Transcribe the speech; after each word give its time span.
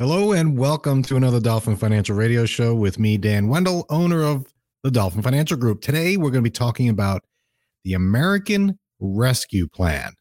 Hello 0.00 0.32
and 0.32 0.56
welcome 0.56 1.02
to 1.02 1.16
another 1.16 1.40
Dolphin 1.40 1.76
Financial 1.76 2.16
Radio 2.16 2.46
Show 2.46 2.74
with 2.74 2.98
me, 2.98 3.18
Dan 3.18 3.48
Wendell, 3.48 3.84
owner 3.90 4.22
of 4.22 4.46
the 4.82 4.90
Dolphin 4.90 5.20
Financial 5.20 5.58
Group. 5.58 5.82
Today, 5.82 6.16
we're 6.16 6.30
going 6.30 6.42
to 6.42 6.50
be 6.50 6.50
talking 6.50 6.88
about 6.88 7.22
the 7.84 7.92
American 7.92 8.78
Rescue 8.98 9.68
Plan. 9.68 10.14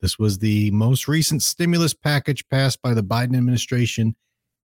This 0.00 0.18
was 0.18 0.38
the 0.38 0.70
most 0.70 1.08
recent 1.08 1.42
stimulus 1.42 1.92
package 1.92 2.42
passed 2.48 2.80
by 2.80 2.94
the 2.94 3.02
Biden 3.02 3.36
administration 3.36 4.16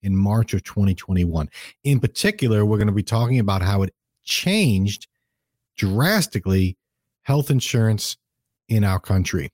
in 0.03 0.17
March 0.17 0.55
of 0.55 0.65
2021. 0.65 1.51
In 1.83 2.01
particular, 2.01 2.65
we're 2.65 2.79
going 2.79 2.87
to 2.87 2.95
be 2.95 3.03
talking 3.03 3.41
about 3.41 3.61
how 3.61 3.83
it 3.83 3.93
changed 4.25 5.09
drastically 5.77 6.79
health 7.21 7.51
insurance 7.51 8.17
in 8.71 8.83
our 8.83 8.99
country. 8.99 9.53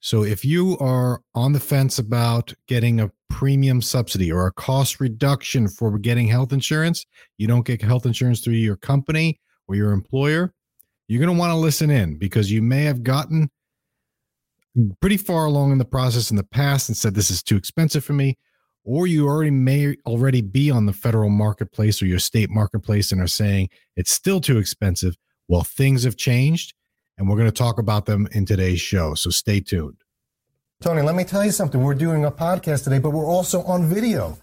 So 0.00 0.24
if 0.24 0.44
you 0.44 0.78
are 0.78 1.20
on 1.34 1.52
the 1.52 1.60
fence 1.60 1.98
about 1.98 2.54
getting 2.66 3.00
a 3.00 3.10
premium 3.28 3.82
subsidy 3.82 4.32
or 4.32 4.46
a 4.46 4.52
cost 4.52 4.98
reduction 4.98 5.68
for 5.68 5.98
getting 5.98 6.26
health 6.26 6.52
insurance, 6.52 7.04
you 7.38 7.46
don't 7.46 7.66
get 7.66 7.82
health 7.82 8.06
insurance 8.06 8.40
through 8.40 8.54
your 8.54 8.76
company 8.76 9.38
or 9.68 9.76
your 9.76 9.92
employer, 9.92 10.52
you're 11.06 11.20
going 11.20 11.34
to 11.34 11.38
want 11.38 11.50
to 11.50 11.56
listen 11.56 11.90
in 11.90 12.16
because 12.16 12.50
you 12.50 12.62
may 12.62 12.84
have 12.84 13.02
gotten 13.02 13.50
pretty 15.00 15.16
far 15.16 15.44
along 15.44 15.72
in 15.72 15.78
the 15.78 15.84
process 15.84 16.30
in 16.30 16.36
the 16.36 16.44
past 16.44 16.88
and 16.88 16.96
said 16.96 17.14
this 17.14 17.30
is 17.30 17.42
too 17.42 17.56
expensive 17.56 18.04
for 18.04 18.12
me 18.12 18.38
or 18.84 19.06
you 19.06 19.26
already 19.26 19.50
may 19.50 19.96
already 20.06 20.40
be 20.40 20.70
on 20.70 20.86
the 20.86 20.92
federal 20.92 21.28
marketplace 21.28 22.00
or 22.00 22.06
your 22.06 22.18
state 22.18 22.50
marketplace 22.50 23.12
and 23.12 23.20
are 23.20 23.26
saying 23.26 23.68
it's 23.96 24.12
still 24.12 24.40
too 24.40 24.58
expensive. 24.58 25.16
Well, 25.48 25.64
things 25.64 26.04
have 26.04 26.16
changed 26.16 26.74
and 27.20 27.28
we're 27.28 27.36
going 27.36 27.46
to 27.46 27.52
talk 27.52 27.78
about 27.78 28.06
them 28.06 28.26
in 28.32 28.46
today's 28.46 28.80
show. 28.80 29.14
So 29.14 29.28
stay 29.28 29.60
tuned. 29.60 29.98
Tony, 30.80 31.02
let 31.02 31.14
me 31.14 31.22
tell 31.22 31.44
you 31.44 31.50
something. 31.50 31.82
We're 31.82 31.94
doing 31.94 32.24
a 32.24 32.30
podcast 32.30 32.84
today, 32.84 32.98
but 32.98 33.10
we're 33.10 33.26
also 33.26 33.62
on 33.64 33.84
video. 33.84 34.38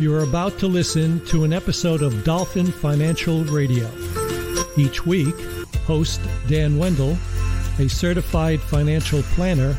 You 0.00 0.14
are 0.14 0.22
about 0.22 0.58
to 0.60 0.66
listen 0.66 1.22
to 1.26 1.44
an 1.44 1.52
episode 1.52 2.00
of 2.00 2.24
Dolphin 2.24 2.72
Financial 2.72 3.44
Radio. 3.44 3.90
Each 4.78 5.04
week, 5.04 5.34
host 5.84 6.22
Dan 6.48 6.78
Wendell, 6.78 7.18
a 7.78 7.86
certified 7.86 8.62
financial 8.62 9.22
planner, 9.34 9.76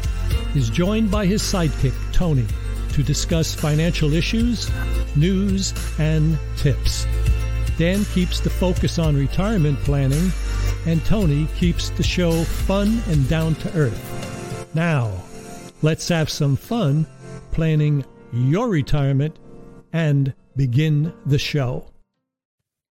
is 0.54 0.70
joined 0.70 1.10
by 1.10 1.26
his 1.26 1.42
sidekick, 1.42 1.96
Tony, 2.14 2.46
to 2.92 3.02
discuss 3.02 3.56
financial 3.56 4.14
issues, 4.14 4.70
news, 5.16 5.74
and 5.98 6.38
tips. 6.56 7.08
Dan 7.80 8.06
keeps 8.06 8.40
the 8.40 8.52
focus 8.52 9.00
on 9.00 9.16
retirement 9.16 9.80
planning, 9.80 10.32
and 10.88 11.04
Tony 11.04 11.48
keeps 11.58 11.90
the 11.90 12.02
show 12.02 12.46
fun 12.46 13.04
and 13.08 13.28
down 13.28 13.56
to 13.56 13.74
earth. 13.76 14.70
Now, 14.74 15.12
let's 15.82 16.08
have 16.08 16.30
some 16.30 16.56
fun 16.56 17.06
planning 17.52 18.06
your 18.32 18.70
retirement 18.70 19.38
and 19.92 20.34
begin 20.56 21.14
the 21.26 21.38
show. 21.38 21.92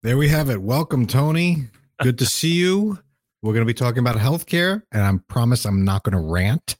There 0.03 0.15
we 0.15 0.29
have 0.29 0.51
it. 0.51 0.61
Welcome, 0.61 1.07
Tony. 1.07 1.63
Good 2.03 2.19
to 2.19 2.27
see 2.27 2.53
you. 2.53 2.99
We're 3.41 3.53
going 3.53 3.65
to 3.65 3.73
be 3.73 3.73
talking 3.73 3.99
about 3.99 4.17
healthcare, 4.17 4.83
and 4.91 5.01
I 5.01 5.13
promise 5.27 5.65
I'm 5.65 5.83
not 5.83 6.03
going 6.03 6.13
to 6.13 6.31
rant 6.31 6.75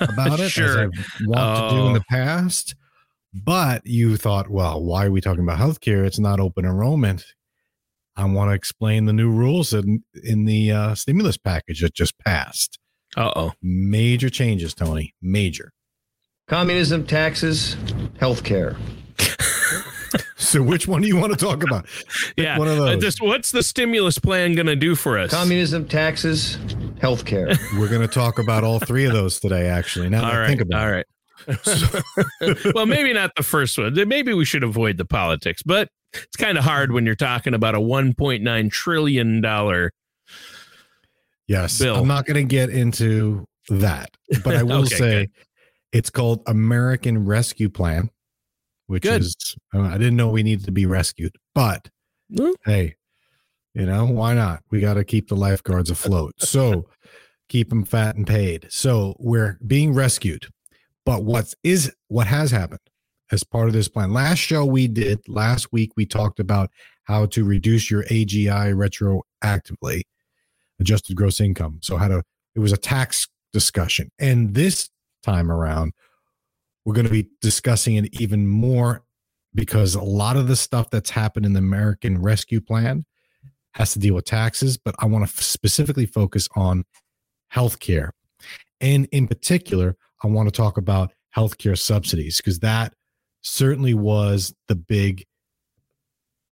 about 0.00 0.38
it 0.38 0.50
sure. 0.50 0.66
as 0.66 0.76
I 0.76 1.26
want 1.26 1.70
to 1.70 1.76
do 1.76 1.86
in 1.86 1.92
the 1.94 2.00
oh. 2.00 2.10
past. 2.10 2.74
But 3.32 3.86
you 3.86 4.18
thought, 4.18 4.50
well, 4.50 4.84
why 4.84 5.06
are 5.06 5.10
we 5.10 5.22
talking 5.22 5.42
about 5.42 5.58
healthcare? 5.58 6.04
It's 6.06 6.18
not 6.18 6.40
open 6.40 6.66
enrollment. 6.66 7.24
I 8.16 8.24
want 8.24 8.50
to 8.50 8.54
explain 8.54 9.04
the 9.06 9.12
new 9.12 9.30
rules 9.30 9.72
in, 9.72 10.02
in 10.24 10.44
the 10.46 10.72
uh, 10.72 10.94
stimulus 10.94 11.36
package 11.36 11.82
that 11.82 11.94
just 11.94 12.18
passed. 12.20 12.78
Uh 13.16 13.30
oh. 13.36 13.52
Major 13.62 14.28
changes, 14.30 14.74
Tony. 14.74 15.14
Major. 15.22 15.72
Communism, 16.48 17.06
taxes, 17.06 17.76
healthcare. 18.20 18.76
So, 20.38 20.62
which 20.62 20.86
one 20.86 21.02
do 21.02 21.08
you 21.08 21.16
want 21.16 21.32
to 21.32 21.38
talk 21.44 21.64
about? 21.64 21.86
Yeah. 22.36 22.56
one 22.58 22.68
of 22.68 22.78
Uh, 22.78 22.84
those. 22.84 23.00
this, 23.00 23.20
what's 23.20 23.50
the 23.50 23.62
stimulus 23.62 24.18
plan 24.18 24.54
going 24.54 24.66
to 24.66 24.76
do 24.76 24.94
for 24.94 25.18
us? 25.18 25.30
Communism, 25.30 25.88
taxes, 25.88 26.56
healthcare. 27.02 27.58
We're 27.80 27.88
going 27.88 28.02
to 28.06 28.08
talk 28.08 28.38
about 28.38 28.62
all 28.62 28.78
three 28.78 29.04
of 29.06 29.12
those 29.12 29.40
today, 29.40 29.66
actually. 29.66 30.08
Now 30.08 30.20
that 30.22 30.34
all 30.34 30.42
I 30.42 30.46
think 30.46 30.60
about 30.60 30.80
all 30.82 30.92
it. 30.94 31.06
right. 31.48 32.74
well, 32.74 32.86
maybe 32.86 33.12
not 33.12 33.32
the 33.36 33.42
first 33.42 33.76
one. 33.76 33.94
Maybe 34.08 34.32
we 34.34 34.44
should 34.44 34.62
avoid 34.62 34.98
the 34.98 35.04
politics, 35.04 35.62
but 35.64 35.88
it's 36.14 36.36
kind 36.36 36.56
of 36.58 36.64
hard 36.64 36.92
when 36.92 37.04
you're 37.06 37.14
talking 37.14 37.54
about 37.54 37.74
a 37.74 37.78
1.9 37.80 38.70
trillion 38.70 39.40
dollar. 39.40 39.92
Yes. 41.46 41.78
Bill. 41.78 41.96
I'm 41.96 42.08
not 42.08 42.26
going 42.26 42.36
to 42.36 42.48
get 42.48 42.70
into 42.70 43.46
that, 43.68 44.10
but 44.44 44.56
I 44.56 44.62
will 44.64 44.82
Okay, 44.84 44.96
say 44.96 45.20
good. 45.26 45.30
it's 45.92 46.10
called 46.10 46.42
American 46.46 47.24
Rescue 47.24 47.68
Plan, 47.68 48.10
which 48.86 49.02
Good. 49.04 49.22
is, 49.22 49.56
uh, 49.74 49.82
I 49.82 49.92
didn't 49.98 50.16
know 50.16 50.28
we 50.30 50.42
needed 50.42 50.64
to 50.66 50.72
be 50.72 50.86
rescued, 50.86 51.34
but 51.54 51.88
Well, 52.30 52.54
hey, 52.64 52.96
you 53.74 53.86
know, 53.86 54.06
why 54.06 54.34
not? 54.34 54.62
We 54.70 54.80
got 54.80 54.94
to 54.94 55.04
keep 55.04 55.28
the 55.28 55.36
lifeguards 55.36 55.90
afloat. 55.90 56.32
So 56.40 56.86
keep 57.48 57.68
them 57.68 57.84
fat 57.84 58.16
and 58.16 58.26
paid. 58.26 58.66
So 58.70 59.14
we're 59.20 59.58
being 59.64 59.94
rescued. 59.94 60.48
But 61.04 61.22
what 61.22 61.54
is 61.62 61.94
what 62.08 62.26
has 62.26 62.50
happened 62.50 62.80
as 63.32 63.44
part 63.44 63.68
of 63.68 63.72
this 63.72 63.88
plan? 63.88 64.12
Last 64.12 64.38
show 64.38 64.64
we 64.64 64.88
did 64.88 65.20
last 65.28 65.72
week, 65.72 65.92
we 65.96 66.06
talked 66.06 66.40
about 66.40 66.70
how 67.04 67.26
to 67.26 67.44
reduce 67.44 67.90
your 67.90 68.04
AGI 68.04 68.74
retroactively, 68.74 70.02
adjusted 70.80 71.16
gross 71.16 71.40
income. 71.40 71.78
So 71.82 71.96
how 71.96 72.08
to 72.08 72.22
it 72.54 72.60
was 72.60 72.72
a 72.72 72.76
tax 72.76 73.28
discussion. 73.52 74.10
And 74.18 74.54
this 74.54 74.88
time 75.22 75.50
around, 75.50 75.92
we're 76.84 76.94
going 76.94 77.06
to 77.06 77.12
be 77.12 77.28
discussing 77.40 77.96
it 77.96 78.20
even 78.20 78.46
more 78.46 79.02
because 79.54 79.94
a 79.94 80.02
lot 80.02 80.36
of 80.36 80.48
the 80.48 80.56
stuff 80.56 80.90
that's 80.90 81.10
happened 81.10 81.46
in 81.46 81.52
the 81.52 81.58
American 81.58 82.20
Rescue 82.20 82.60
Plan 82.60 83.04
has 83.74 83.92
to 83.92 83.98
deal 83.98 84.14
with 84.14 84.24
taxes, 84.24 84.78
but 84.78 84.94
I 84.98 85.06
want 85.06 85.28
to 85.28 85.44
specifically 85.44 86.06
focus 86.06 86.48
on 86.54 86.84
healthcare. 87.52 88.10
And 88.80 89.08
in 89.12 89.26
particular, 89.26 89.96
I 90.22 90.28
want 90.28 90.48
to 90.48 90.52
talk 90.52 90.76
about 90.78 91.12
healthcare 91.36 91.78
subsidies 91.78 92.38
because 92.38 92.60
that 92.60 92.94
certainly 93.46 93.94
was 93.94 94.54
the 94.68 94.74
big, 94.74 95.24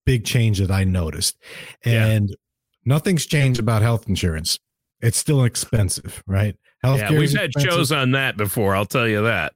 big 0.06 0.25
change 0.25 0.59
that 0.59 0.71
I 0.71 0.84
noticed. 0.84 1.37
Yeah. 1.84 2.06
And 2.06 2.37
nothing's 2.84 3.27
changed 3.27 3.60
about 3.60 3.82
health 3.82 4.09
insurance. 4.09 4.59
It's 5.00 5.19
still 5.19 5.44
expensive, 5.44 6.22
right? 6.27 6.56
Healthcare 6.84 7.10
yeah, 7.10 7.19
we've 7.19 7.32
had 7.32 7.47
expensive. 7.47 7.71
shows 7.72 7.93
on 7.93 8.12
that 8.12 8.37
before. 8.37 8.75
I'll 8.75 8.87
tell 8.87 9.09
you 9.09 9.22
that. 9.25 9.53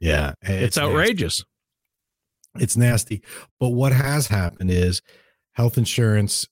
Yeah, 0.00 0.34
It's, 0.42 0.76
nasty. 0.76 0.80
outrageous. 0.80 1.44
It's 2.58 2.76
nasty. 2.76 3.22
But 3.58 3.70
what 3.70 3.92
has 3.92 4.26
happened 4.26 4.70
is 4.70 5.00
health 5.52 5.78
insurance 5.78 6.46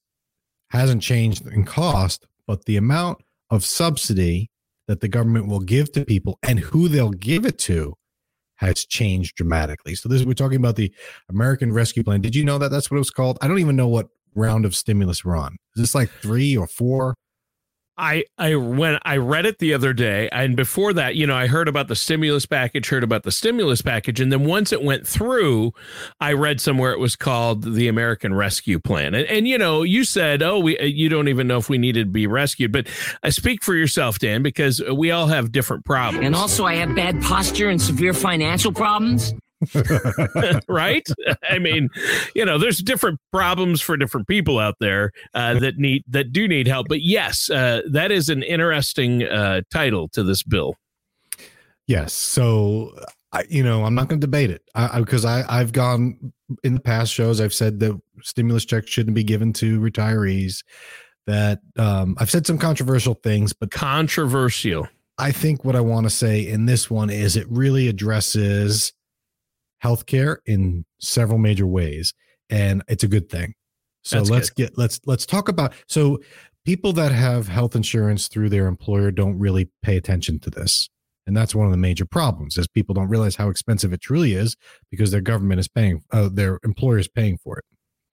hasn't 0.70 1.02
changed 1.02 1.46
in 1.46 1.64
cost, 1.64 2.26
but 2.46 2.64
the 2.64 2.76
amount 2.76 3.18
of 3.50 3.64
subsidy 3.64 4.50
that 4.86 5.00
the 5.00 5.08
government 5.08 5.48
will 5.48 5.60
give 5.60 5.92
to 5.92 6.04
people 6.04 6.38
and 6.42 6.60
who 6.60 6.88
they'll 6.88 7.10
give 7.10 7.44
it 7.44 7.58
to 7.58 7.94
has 8.60 8.84
changed 8.84 9.36
dramatically. 9.36 9.94
So 9.94 10.08
this 10.08 10.22
we're 10.24 10.34
talking 10.34 10.58
about 10.58 10.76
the 10.76 10.92
American 11.28 11.72
Rescue 11.72 12.04
Plan. 12.04 12.20
Did 12.20 12.36
you 12.36 12.44
know 12.44 12.58
that 12.58 12.70
that's 12.70 12.90
what 12.90 12.96
it 12.96 13.00
was 13.00 13.10
called? 13.10 13.38
I 13.40 13.48
don't 13.48 13.58
even 13.58 13.76
know 13.76 13.88
what 13.88 14.08
round 14.34 14.64
of 14.64 14.76
stimulus 14.76 15.24
we're 15.24 15.36
on. 15.36 15.56
Is 15.76 15.82
this 15.82 15.94
like 15.94 16.10
3 16.10 16.56
or 16.56 16.66
4? 16.66 17.14
I 18.00 18.24
I 18.38 18.54
when 18.54 18.98
I 19.02 19.18
read 19.18 19.44
it 19.44 19.58
the 19.58 19.74
other 19.74 19.92
day, 19.92 20.28
and 20.32 20.56
before 20.56 20.94
that, 20.94 21.16
you 21.16 21.26
know, 21.26 21.36
I 21.36 21.46
heard 21.46 21.68
about 21.68 21.88
the 21.88 21.94
stimulus 21.94 22.46
package, 22.46 22.88
heard 22.88 23.04
about 23.04 23.24
the 23.24 23.30
stimulus 23.30 23.82
package, 23.82 24.20
and 24.20 24.32
then 24.32 24.44
once 24.44 24.72
it 24.72 24.82
went 24.82 25.06
through, 25.06 25.72
I 26.18 26.32
read 26.32 26.60
somewhere 26.60 26.92
it 26.92 26.98
was 26.98 27.14
called 27.14 27.74
the 27.74 27.88
American 27.88 28.32
Rescue 28.34 28.78
Plan. 28.78 29.14
And, 29.14 29.26
and 29.26 29.46
you 29.46 29.58
know, 29.58 29.82
you 29.82 30.04
said, 30.04 30.42
"Oh, 30.42 30.58
we 30.58 30.78
uh, 30.78 30.84
you 30.84 31.10
don't 31.10 31.28
even 31.28 31.46
know 31.46 31.58
if 31.58 31.68
we 31.68 31.76
needed 31.76 32.06
to 32.06 32.10
be 32.10 32.26
rescued," 32.26 32.72
but 32.72 32.88
I 33.22 33.28
speak 33.28 33.62
for 33.62 33.74
yourself, 33.74 34.18
Dan, 34.18 34.42
because 34.42 34.82
we 34.92 35.10
all 35.10 35.26
have 35.26 35.52
different 35.52 35.84
problems, 35.84 36.24
And 36.24 36.34
also, 36.34 36.64
I 36.64 36.76
have 36.76 36.94
bad 36.96 37.20
posture 37.20 37.68
and 37.68 37.80
severe 37.80 38.14
financial 38.14 38.72
problems. 38.72 39.34
right? 40.68 41.06
I 41.48 41.58
mean, 41.58 41.88
you 42.34 42.44
know, 42.44 42.58
there's 42.58 42.78
different 42.78 43.20
problems 43.32 43.80
for 43.80 43.96
different 43.96 44.26
people 44.26 44.58
out 44.58 44.76
there 44.80 45.12
uh, 45.34 45.58
that 45.58 45.76
need 45.76 46.04
that 46.08 46.32
do 46.32 46.48
need 46.48 46.66
help. 46.66 46.88
But 46.88 47.02
yes, 47.02 47.50
uh, 47.50 47.82
that 47.90 48.10
is 48.10 48.28
an 48.28 48.42
interesting 48.42 49.24
uh, 49.24 49.62
title 49.70 50.08
to 50.10 50.22
this 50.22 50.42
bill. 50.42 50.76
Yes. 51.86 52.12
So, 52.12 52.96
I, 53.32 53.44
you 53.48 53.64
know, 53.64 53.84
I'm 53.84 53.94
not 53.94 54.08
going 54.08 54.20
to 54.20 54.26
debate 54.26 54.50
it 54.50 54.62
because 54.96 55.24
I, 55.24 55.40
I, 55.40 55.60
I've 55.60 55.72
gone 55.72 56.32
in 56.62 56.74
the 56.74 56.80
past 56.80 57.12
shows. 57.12 57.40
I've 57.40 57.54
said 57.54 57.80
that 57.80 58.00
stimulus 58.22 58.64
checks 58.64 58.90
shouldn't 58.90 59.14
be 59.14 59.24
given 59.24 59.52
to 59.54 59.80
retirees. 59.80 60.62
That 61.26 61.60
um, 61.76 62.16
I've 62.18 62.30
said 62.30 62.46
some 62.46 62.58
controversial 62.58 63.14
things, 63.14 63.52
but 63.52 63.70
Controversial. 63.70 64.88
I 65.18 65.32
think 65.32 65.64
what 65.64 65.76
I 65.76 65.80
want 65.80 66.06
to 66.06 66.10
say 66.10 66.46
in 66.46 66.66
this 66.66 66.90
one 66.90 67.10
is 67.10 67.36
it 67.36 67.46
really 67.50 67.88
addresses 67.88 68.92
healthcare 69.82 70.38
in 70.46 70.84
several 71.00 71.38
major 71.38 71.66
ways, 71.66 72.12
and 72.48 72.82
it's 72.88 73.04
a 73.04 73.08
good 73.08 73.28
thing. 73.28 73.54
So 74.02 74.16
That's 74.16 74.30
let's 74.30 74.50
get 74.50 74.78
let's 74.78 75.00
let's 75.06 75.26
talk 75.26 75.48
about 75.48 75.74
so 75.86 76.18
people 76.64 76.92
that 76.94 77.12
have 77.12 77.48
health 77.48 77.76
insurance 77.76 78.28
through 78.28 78.48
their 78.48 78.66
employer 78.66 79.10
don't 79.10 79.38
really 79.38 79.70
pay 79.82 79.96
attention 79.96 80.38
to 80.40 80.50
this 80.50 80.88
And 81.26 81.36
that's 81.36 81.54
one 81.54 81.66
of 81.66 81.70
the 81.72 81.78
major 81.78 82.04
problems 82.06 82.56
is 82.58 82.66
people 82.66 82.94
don't 82.94 83.08
realize 83.08 83.36
how 83.36 83.50
expensive 83.50 83.92
it 83.92 84.00
truly 84.00 84.32
is 84.34 84.56
because 84.90 85.10
their 85.10 85.20
government 85.20 85.60
is 85.60 85.68
paying, 85.68 86.02
uh, 86.12 86.28
their 86.32 86.58
employer 86.64 86.98
is 86.98 87.08
paying 87.08 87.38
for 87.38 87.58
it. 87.58 87.64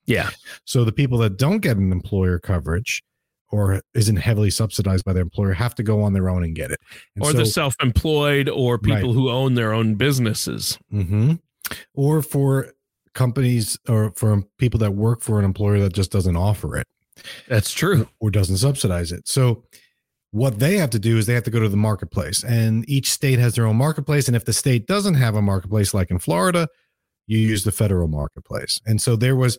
Yeah. 0.06 0.30
So 0.66 0.84
the 0.86 0.92
people 0.92 1.18
that 1.20 1.38
don't 1.38 1.60
get 1.60 1.78
an 1.78 1.92
employer 1.92 2.38
coverage 2.40 3.02
or 3.50 3.82
isn't 3.94 4.18
heavily 4.18 4.50
subsidized 4.50 5.06
by 5.06 5.14
their 5.14 5.24
employer 5.24 5.54
have 5.54 5.74
to 5.76 5.84
go 5.84 6.02
on 6.02 6.14
their 6.14 6.30
own 6.30 6.44
and 6.44 6.54
get 6.54 6.70
it. 6.72 6.80
And 7.16 7.24
or 7.24 7.32
so, 7.32 7.38
the 7.40 7.46
self-employed 7.46 8.50
or 8.50 8.78
people 8.78 9.10
Right. 9.10 9.16
who 9.16 9.30
own 9.30 9.54
their 9.56 9.74
own 9.74 9.96
businesses. 9.96 10.78
Mhm. 10.94 11.40
Or 11.94 12.22
for 12.22 12.74
companies 13.14 13.78
or 13.90 14.12
for 14.16 14.44
people 14.58 14.80
that 14.80 14.92
work 14.92 15.22
for 15.22 15.40
an 15.40 15.46
employer 15.46 15.80
that 15.80 15.94
just 15.94 16.12
doesn't 16.12 16.36
offer 16.36 16.78
it 16.78 16.86
That's 17.48 17.74
true. 17.74 18.08
or 18.20 18.30
doesn't 18.30 18.58
subsidize 18.58 19.12
it. 19.12 19.28
So 19.28 19.64
what 20.32 20.60
they 20.60 20.78
have 20.78 20.92
to 20.92 21.00
do 21.00 21.18
is 21.18 21.26
they 21.26 21.34
have 21.34 21.44
to 21.46 21.52
go 21.52 21.60
to 21.60 21.70
the 21.70 21.78
marketplace 21.78 22.44
and 22.44 22.88
each 22.88 23.12
state 23.12 23.40
has 23.40 23.56
their 23.56 23.66
own 23.66 23.78
marketplace 23.78 24.28
and 24.28 24.36
if 24.36 24.46
the 24.46 24.54
state 24.54 24.86
doesn't 24.86 25.16
have 25.16 25.36
a 25.36 25.42
marketplace 25.42 25.94
like 25.94 26.12
in 26.12 26.20
Florida, 26.20 26.68
you 27.26 27.40
use 27.40 27.64
the 27.64 27.72
federal 27.72 28.08
marketplace. 28.08 28.80
And 28.86 29.02
so 29.02 29.16
there 29.16 29.36
was 29.36 29.58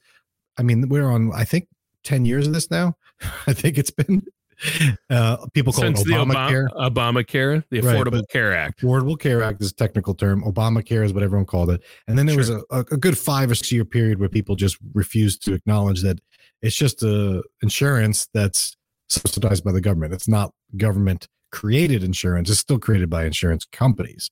I 0.57 0.63
mean 0.63 0.89
we're 0.89 1.11
on 1.11 1.33
I 1.35 1.45
think 1.45 1.67
10 2.05 2.25
years 2.27 2.47
of 2.47 2.53
this 2.53 2.71
now. 2.71 2.95
I 3.47 3.53
think 3.53 3.77
it's 3.77 3.91
been 3.91 4.23
uh 5.11 5.47
people 5.55 5.73
call 5.73 5.85
Since 5.85 6.01
it 6.01 6.05
the 6.05 6.13
Obamacare. 6.15 6.69
Obama, 6.71 7.23
Obamacare, 7.25 7.65
the 7.71 7.81
Affordable 7.81 8.23
Care 8.29 8.55
Act. 8.55 8.83
Affordable 8.83 9.19
Care 9.19 9.43
Act 9.43 9.63
is 9.63 9.71
a 9.71 9.75
technical 9.75 10.15
term. 10.15 10.43
Obamacare 10.43 11.05
is 11.05 11.13
what 11.13 11.23
everyone 11.23 11.47
called 11.47 11.71
it. 11.71 11.83
And 12.07 12.19
then 12.19 12.27
there 12.27 12.37
was 12.37 12.51
a, 12.51 12.63
a, 12.71 12.81
a 12.81 12.97
good 12.97 13.17
five 13.17 13.51
or 13.51 13.55
six 13.55 13.71
year 13.73 13.85
period 13.85 14.19
where 14.19 14.29
people 14.29 14.57
just 14.57 14.79
refused 14.95 15.45
to 15.45 15.55
acknowledge 15.55 16.03
that 16.03 16.21
it's 16.63 16.77
just 16.77 17.03
a 17.03 17.43
insurance 17.63 18.29
that's 18.35 18.77
subsidized 19.09 19.65
by 19.65 19.73
the 19.73 19.81
government. 19.81 20.13
It's 20.13 20.29
not 20.29 20.53
government 20.77 21.29
created 21.51 22.03
insurance. 22.03 22.51
It's 22.51 22.61
still 22.61 22.79
created 22.79 23.09
by 23.09 23.25
insurance 23.25 23.65
companies. 23.65 24.31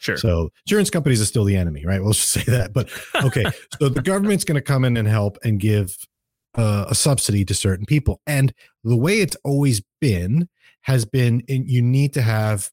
Sure. 0.00 0.16
So 0.16 0.50
insurance 0.66 0.90
companies 0.90 1.20
are 1.22 1.26
still 1.26 1.44
the 1.44 1.56
enemy, 1.56 1.84
right? 1.86 2.02
We'll 2.02 2.12
just 2.14 2.30
say 2.30 2.42
that. 2.44 2.72
But 2.72 2.90
okay, 3.24 3.44
so 3.80 3.88
the 3.88 4.02
government's 4.02 4.44
going 4.44 4.56
to 4.56 4.62
come 4.62 4.84
in 4.84 4.96
and 4.96 5.08
help 5.08 5.38
and 5.44 5.58
give 5.58 5.96
uh, 6.56 6.86
a 6.88 6.94
subsidy 6.94 7.44
to 7.46 7.54
certain 7.54 7.86
people, 7.86 8.20
and 8.26 8.52
the 8.84 8.96
way 8.96 9.20
it's 9.20 9.36
always 9.44 9.82
been 10.00 10.48
has 10.82 11.04
been 11.04 11.40
in, 11.48 11.66
you 11.66 11.82
need 11.82 12.12
to 12.14 12.22
have 12.22 12.70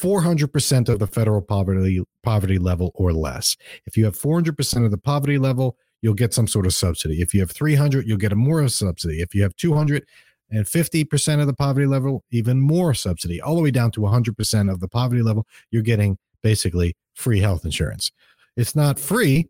400% 0.00 0.88
of 0.88 0.98
the 0.98 1.06
federal 1.06 1.42
poverty 1.42 2.02
poverty 2.22 2.58
level 2.58 2.92
or 2.94 3.12
less. 3.12 3.56
If 3.86 3.96
you 3.96 4.04
have 4.04 4.16
400% 4.16 4.84
of 4.84 4.90
the 4.90 4.98
poverty 4.98 5.38
level, 5.38 5.76
you'll 6.02 6.14
get 6.14 6.34
some 6.34 6.46
sort 6.46 6.66
of 6.66 6.74
subsidy. 6.74 7.20
If 7.20 7.34
you 7.34 7.40
have 7.40 7.50
300, 7.50 8.06
you'll 8.06 8.18
get 8.18 8.32
a 8.32 8.36
more 8.36 8.66
subsidy. 8.68 9.20
If 9.20 9.34
you 9.34 9.42
have 9.42 9.56
200 9.56 10.06
and 10.50 10.64
50% 10.66 11.40
of 11.40 11.46
the 11.46 11.54
poverty 11.54 11.86
level, 11.86 12.22
even 12.30 12.60
more 12.60 12.94
subsidy. 12.94 13.40
All 13.40 13.56
the 13.56 13.62
way 13.62 13.70
down 13.70 13.90
to 13.92 14.00
100% 14.00 14.70
of 14.70 14.80
the 14.80 14.88
poverty 14.88 15.22
level, 15.22 15.46
you're 15.70 15.82
getting 15.82 16.18
basically 16.42 16.94
free 17.14 17.40
health 17.40 17.64
insurance. 17.64 18.12
It's 18.56 18.76
not 18.76 18.98
free, 18.98 19.48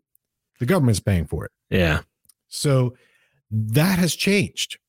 the 0.59 0.65
government's 0.65 0.99
paying 0.99 1.27
for 1.27 1.45
it. 1.45 1.51
Yeah. 1.69 2.01
So 2.47 2.95
that 3.51 3.99
has 3.99 4.15
changed. 4.15 4.79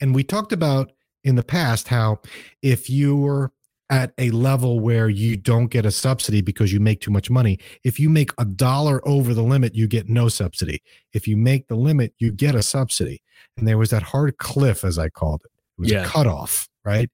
And 0.00 0.14
we 0.14 0.24
talked 0.24 0.52
about 0.52 0.92
in 1.24 1.34
the 1.36 1.42
past 1.42 1.88
how 1.88 2.20
if 2.62 2.88
you 2.90 3.16
were 3.16 3.52
at 3.88 4.12
a 4.18 4.30
level 4.30 4.80
where 4.80 5.08
you 5.08 5.36
don't 5.36 5.68
get 5.68 5.86
a 5.86 5.90
subsidy 5.92 6.40
because 6.40 6.72
you 6.72 6.80
make 6.80 7.00
too 7.00 7.10
much 7.10 7.30
money, 7.30 7.58
if 7.84 8.00
you 8.00 8.08
make 8.08 8.30
a 8.38 8.44
dollar 8.44 9.06
over 9.06 9.32
the 9.32 9.42
limit, 9.44 9.74
you 9.76 9.86
get 9.86 10.08
no 10.08 10.28
subsidy. 10.28 10.82
If 11.12 11.28
you 11.28 11.36
make 11.36 11.68
the 11.68 11.76
limit, 11.76 12.12
you 12.18 12.32
get 12.32 12.54
a 12.56 12.62
subsidy. 12.62 13.22
And 13.56 13.66
there 13.68 13.78
was 13.78 13.90
that 13.90 14.02
hard 14.02 14.38
cliff, 14.38 14.82
as 14.84 14.98
I 14.98 15.08
called 15.08 15.42
it. 15.44 15.50
It 15.78 15.80
was 15.80 15.90
Yeah. 15.92 16.02
a 16.04 16.06
cutoff, 16.06 16.68
right? 16.84 17.08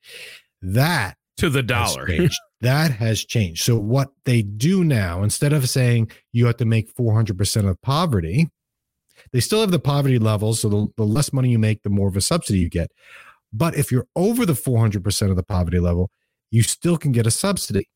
That 0.63 1.17
To 1.39 1.51
the 1.51 1.63
dollar. 1.63 2.07
changed. 2.07 2.39
that 2.63 2.93
has 2.93 3.25
changed. 3.25 3.65
So 3.65 3.79
what 3.79 4.13
they 4.25 4.41
do 4.43 4.83
now, 4.85 5.23
instead 5.23 5.53
of 5.53 5.69
saying 5.69 6.11
you 6.33 6.47
have 6.47 6.57
to 6.59 6.65
make 6.65 6.95
400% 6.95 7.69
of 7.69 7.81
poverty, 7.83 8.49
they 9.33 9.41
still 9.41 9.61
have 9.61 9.71
the 9.71 9.79
poverty 9.79 10.19
levels. 10.19 10.61
So 10.61 10.69
the, 10.69 10.89
the 10.97 11.05
less 11.05 11.33
money 11.33 11.51
you 11.51 11.59
make, 11.59 11.83
the 11.83 11.91
more 11.91 12.09
of 12.09 12.17
a 12.17 12.21
subsidy 12.21 12.59
you 12.59 12.69
get. 12.69 12.91
But 13.53 13.77
if 13.77 13.93
you're 13.93 14.07
over 14.17 14.47
the 14.47 14.55
400% 14.55 15.31
of 15.31 15.37
the 15.37 15.43
poverty 15.43 15.79
level, 15.79 16.11
you 16.51 16.63
still 16.63 16.97
can 16.97 17.13
get 17.13 17.27
a 17.27 17.31
subsidy. 17.31 17.89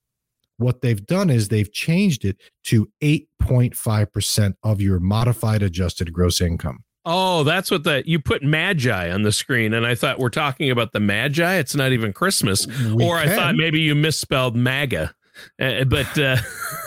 What 0.58 0.80
they've 0.80 1.04
done 1.04 1.28
is 1.30 1.48
they've 1.48 1.70
changed 1.70 2.24
it 2.24 2.40
to 2.64 2.88
8.5% 3.02 4.54
of 4.62 4.80
your 4.80 5.00
modified 5.00 5.62
adjusted 5.62 6.12
gross 6.12 6.40
income. 6.40 6.84
Oh, 7.08 7.44
that's 7.44 7.70
what 7.70 7.84
the 7.84 8.02
you 8.04 8.18
put 8.18 8.42
magi 8.42 9.12
on 9.12 9.22
the 9.22 9.30
screen, 9.30 9.74
and 9.74 9.86
I 9.86 9.94
thought 9.94 10.18
we're 10.18 10.28
talking 10.28 10.72
about 10.72 10.92
the 10.92 10.98
magi. 10.98 11.54
It's 11.54 11.76
not 11.76 11.92
even 11.92 12.12
Christmas, 12.12 12.66
We 12.66 13.04
or 13.04 13.16
I 13.16 13.28
thought 13.28 13.54
maybe 13.54 13.80
you 13.80 13.94
misspelled 13.94 14.56
MAGA. 14.56 15.14
Uh, 15.60 15.84
but 15.84 16.18
uh, 16.18 16.36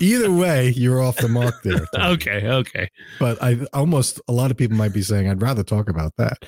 Either 0.00 0.32
way, 0.32 0.70
you're 0.70 1.02
off 1.02 1.16
the 1.16 1.28
mark 1.28 1.62
there. 1.62 1.84
Tony. 1.94 2.14
okay, 2.14 2.46
okay, 2.48 2.88
but 3.18 3.42
I 3.42 3.60
almost 3.72 4.20
a 4.28 4.32
lot 4.32 4.50
of 4.50 4.56
people 4.56 4.76
might 4.76 4.92
be 4.92 5.02
saying 5.02 5.28
I'd 5.28 5.42
rather 5.42 5.62
talk 5.62 5.88
about 5.88 6.12
that. 6.18 6.38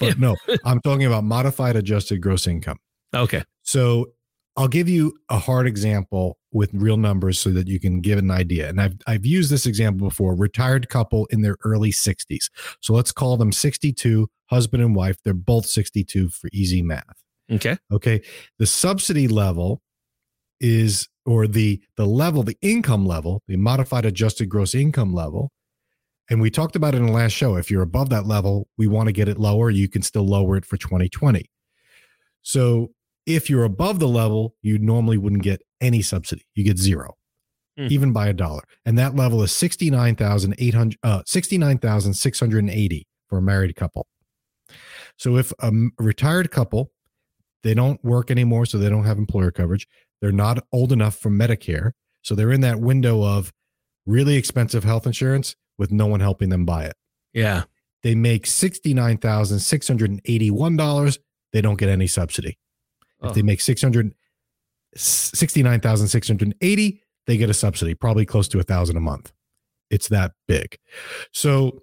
But 0.00 0.18
no, 0.18 0.36
I'm 0.64 0.80
talking 0.80 1.06
about 1.06 1.24
modified 1.24 1.76
adjusted 1.76 2.20
gross 2.20 2.46
income. 2.46 2.78
okay. 3.14 3.42
So 3.62 4.12
I'll 4.56 4.68
give 4.68 4.88
you 4.88 5.16
a 5.28 5.38
hard 5.38 5.66
example 5.68 6.38
with 6.50 6.70
real 6.72 6.96
numbers 6.96 7.38
so 7.38 7.50
that 7.50 7.68
you 7.68 7.78
can 7.78 8.00
give 8.00 8.18
an 8.18 8.30
idea. 8.30 8.68
And 8.68 8.80
I've 8.80 8.94
I've 9.06 9.24
used 9.26 9.50
this 9.50 9.66
example 9.66 10.08
before. 10.08 10.34
Retired 10.34 10.88
couple 10.88 11.26
in 11.26 11.42
their 11.42 11.56
early 11.64 11.92
60s. 11.92 12.50
So 12.80 12.92
let's 12.92 13.12
call 13.12 13.36
them 13.36 13.52
62, 13.52 14.28
husband 14.46 14.82
and 14.82 14.96
wife. 14.96 15.16
They're 15.24 15.34
both 15.34 15.66
62 15.66 16.30
for 16.30 16.48
easy 16.52 16.82
math. 16.82 17.04
Okay. 17.52 17.76
Okay. 17.92 18.22
The 18.58 18.66
subsidy 18.66 19.28
level 19.28 19.80
is 20.60 21.08
or 21.28 21.46
the 21.46 21.80
the 21.96 22.06
level, 22.06 22.42
the 22.42 22.56
income 22.62 23.06
level, 23.06 23.42
the 23.46 23.56
modified 23.56 24.06
adjusted 24.06 24.48
gross 24.48 24.74
income 24.74 25.12
level. 25.12 25.52
And 26.30 26.40
we 26.40 26.50
talked 26.50 26.76
about 26.76 26.94
it 26.94 26.98
in 26.98 27.06
the 27.06 27.12
last 27.12 27.32
show. 27.32 27.56
If 27.56 27.70
you're 27.70 27.82
above 27.82 28.08
that 28.10 28.26
level, 28.26 28.68
we 28.76 28.86
want 28.86 29.08
to 29.08 29.12
get 29.12 29.28
it 29.28 29.38
lower. 29.38 29.70
You 29.70 29.88
can 29.88 30.02
still 30.02 30.26
lower 30.26 30.56
it 30.56 30.64
for 30.64 30.76
2020. 30.76 31.50
So 32.42 32.92
if 33.26 33.48
you're 33.50 33.64
above 33.64 33.98
the 33.98 34.08
level, 34.08 34.54
you 34.62 34.78
normally 34.78 35.18
wouldn't 35.18 35.42
get 35.42 35.60
any 35.80 36.00
subsidy. 36.02 36.44
You 36.54 36.64
get 36.64 36.78
zero, 36.78 37.16
Hmm. 37.76 37.88
even 37.90 38.12
by 38.12 38.28
a 38.28 38.32
dollar. 38.32 38.62
And 38.86 38.98
that 38.98 39.14
level 39.14 39.42
is 39.42 39.52
69,800 39.52 40.98
uh 41.02 41.22
69,680 41.26 43.06
for 43.28 43.38
a 43.38 43.42
married 43.42 43.76
couple. 43.76 44.06
So 45.16 45.36
if 45.36 45.52
a 45.60 45.70
retired 45.98 46.50
couple, 46.50 46.90
they 47.62 47.74
don't 47.74 48.02
work 48.04 48.30
anymore, 48.30 48.66
so 48.66 48.78
they 48.78 48.88
don't 48.88 49.04
have 49.04 49.18
employer 49.18 49.50
coverage. 49.50 49.86
They're 50.20 50.32
not 50.32 50.64
old 50.72 50.92
enough 50.92 51.16
for 51.16 51.30
Medicare. 51.30 51.92
So 52.22 52.34
they're 52.34 52.52
in 52.52 52.60
that 52.62 52.80
window 52.80 53.24
of 53.24 53.52
really 54.06 54.36
expensive 54.36 54.84
health 54.84 55.06
insurance 55.06 55.54
with 55.78 55.92
no 55.92 56.06
one 56.06 56.20
helping 56.20 56.48
them 56.48 56.64
buy 56.64 56.84
it. 56.84 56.96
Yeah. 57.32 57.64
They 58.02 58.14
make 58.14 58.46
$69,681. 58.46 61.18
They 61.52 61.60
don't 61.60 61.78
get 61.78 61.88
any 61.88 62.06
subsidy. 62.06 62.58
Oh. 63.20 63.28
If 63.28 63.34
they 63.34 63.42
make 63.42 63.60
600 63.60 64.14
69,680, 64.96 67.02
they 67.26 67.36
get 67.36 67.50
a 67.50 67.54
subsidy, 67.54 67.94
probably 67.94 68.24
close 68.24 68.48
to 68.48 68.58
a 68.58 68.62
thousand 68.62 68.96
a 68.96 69.00
month. 69.00 69.32
It's 69.90 70.08
that 70.08 70.32
big. 70.46 70.78
So 71.32 71.82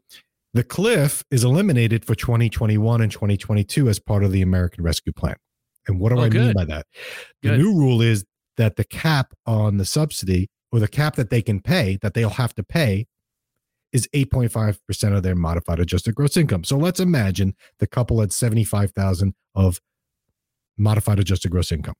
the 0.54 0.64
cliff 0.64 1.24
is 1.32 1.44
eliminated 1.44 2.06
for 2.06 2.16
2021 2.16 3.02
and 3.02 3.12
2022 3.12 3.90
as 3.90 4.00
part 4.00 4.24
of 4.24 4.32
the 4.32 4.42
American 4.42 4.84
Rescue 4.84 5.14
Plan. 5.14 5.36
And 5.88 6.00
what 6.00 6.10
do 6.10 6.20
Oh, 6.20 6.24
I 6.24 6.30
mean 6.30 6.54
by 6.54 6.66
that? 6.66 6.88
The 7.42 7.50
Good. 7.50 7.60
new 7.60 7.74
rule 7.76 8.02
is 8.02 8.26
that 8.58 8.76
the 8.76 8.84
cap 8.84 9.34
on 9.46 9.78
the 9.78 9.86
subsidy 9.86 10.50
or 10.72 10.80
the 10.80 10.88
cap 10.88 11.16
that 11.16 11.30
they 11.30 11.42
can 11.42 11.62
pay, 11.62 11.98
that 12.02 12.14
they'll 12.14 12.30
have 12.30 12.56
to 12.56 12.64
pay, 12.64 13.08
is 13.92 14.08
8.5% 14.14 15.16
of 15.16 15.24
their 15.24 15.36
modified 15.36 15.80
adjusted 15.80 16.16
gross 16.16 16.36
income. 16.36 16.64
So 16.64 16.78
let's 16.78 17.00
imagine 17.00 17.56
the 17.80 17.88
couple 17.88 18.20
had 18.20 18.34
75,000 18.34 19.34
of 19.56 19.80
modified 20.78 21.20
adjusted 21.20 21.52
gross 21.52 21.72
income. 21.72 21.96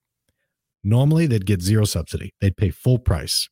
Normally 0.84 1.26
they'd 1.26 1.46
get 1.46 1.62
zero 1.62 1.84
subsidy. 1.84 2.34
They'd 2.40 2.56
pay 2.56 2.70
full 2.70 2.98
price. 2.98 3.48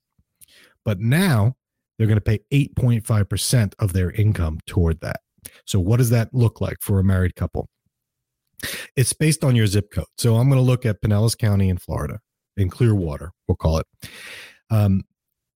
But 0.84 1.00
now 1.00 1.56
they're 1.96 2.06
going 2.06 2.18
to 2.18 2.20
pay 2.20 2.40
8.5% 2.52 3.74
of 3.78 3.92
their 3.92 4.10
income 4.10 4.60
toward 4.66 5.00
that. 5.00 5.20
So 5.64 5.80
what 5.80 5.96
does 5.96 6.10
that 6.10 6.34
look 6.34 6.60
like 6.60 6.78
for 6.80 6.98
a 6.98 7.04
married 7.04 7.36
couple? 7.36 7.68
It's 8.96 9.12
based 9.12 9.44
on 9.44 9.56
your 9.56 9.66
zip 9.66 9.90
code. 9.92 10.06
So 10.18 10.36
I'm 10.36 10.48
going 10.48 10.60
to 10.60 10.64
look 10.64 10.86
at 10.86 11.02
Pinellas 11.02 11.36
County 11.36 11.68
in 11.68 11.78
Florida, 11.78 12.20
in 12.56 12.70
Clearwater, 12.70 13.32
we'll 13.48 13.56
call 13.56 13.78
it. 13.78 13.86
Um, 14.70 15.02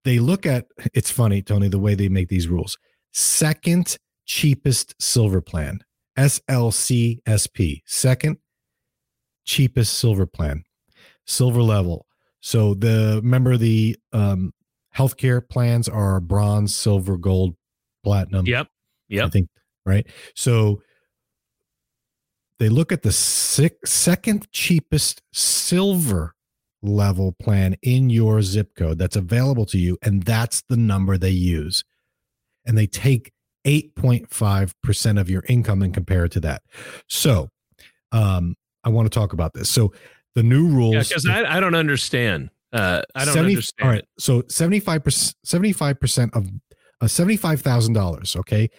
they 0.04 0.18
look 0.18 0.46
at 0.46 0.66
it's 0.94 1.10
funny, 1.10 1.42
Tony, 1.42 1.68
the 1.68 1.78
way 1.78 1.94
they 1.94 2.08
make 2.08 2.28
these 2.28 2.48
rules. 2.48 2.76
Second 3.12 3.96
cheapest 4.26 4.94
silver 5.00 5.40
plan, 5.40 5.80
SLCSP, 6.18 7.82
second 7.86 8.38
cheapest 9.44 9.94
silver 9.94 10.26
plan, 10.26 10.64
silver 11.26 11.62
level. 11.62 12.06
So 12.40 12.74
the 12.74 13.20
remember 13.22 13.56
the 13.56 13.96
um, 14.12 14.52
healthcare 14.96 15.46
plans 15.46 15.88
are 15.88 16.20
bronze, 16.20 16.74
silver, 16.74 17.16
gold, 17.16 17.54
platinum. 18.04 18.46
Yep. 18.46 18.68
Yep. 19.08 19.26
I 19.26 19.30
think 19.30 19.48
right. 19.84 20.06
So 20.34 20.80
they 22.58 22.68
look 22.68 22.92
at 22.92 23.02
the 23.02 23.12
six, 23.12 23.90
second 23.90 24.50
cheapest 24.52 25.22
silver 25.32 26.34
level 26.82 27.32
plan 27.32 27.76
in 27.82 28.10
your 28.10 28.42
zip 28.42 28.74
code 28.76 28.98
that's 28.98 29.16
available 29.16 29.66
to 29.66 29.78
you, 29.78 29.98
and 30.02 30.22
that's 30.22 30.62
the 30.68 30.76
number 30.76 31.16
they 31.16 31.30
use. 31.30 31.84
And 32.66 32.76
they 32.76 32.86
take 32.86 33.32
8.5% 33.66 35.20
of 35.20 35.30
your 35.30 35.44
income 35.48 35.82
and 35.82 35.92
compare 35.92 36.24
it 36.24 36.32
to 36.32 36.40
that. 36.40 36.62
So 37.08 37.50
um, 38.12 38.56
I 38.84 38.88
want 38.88 39.10
to 39.10 39.18
talk 39.18 39.32
about 39.32 39.54
this. 39.54 39.70
So 39.70 39.92
the 40.34 40.42
new 40.42 40.66
rules. 40.66 40.94
Yeah, 40.94 41.02
because 41.02 41.26
I, 41.26 41.56
I 41.56 41.60
don't 41.60 41.74
understand. 41.74 42.50
Uh, 42.72 43.02
I 43.14 43.24
don't 43.24 43.34
70 43.34 43.54
understand. 43.54 43.86
All 43.86 43.92
right. 43.92 44.04
So 44.18 44.42
75%, 44.42 45.34
75% 45.46 46.36
of 46.36 46.48
uh, 47.00 47.06
$75,000. 47.06 48.36
Okay. 48.36 48.70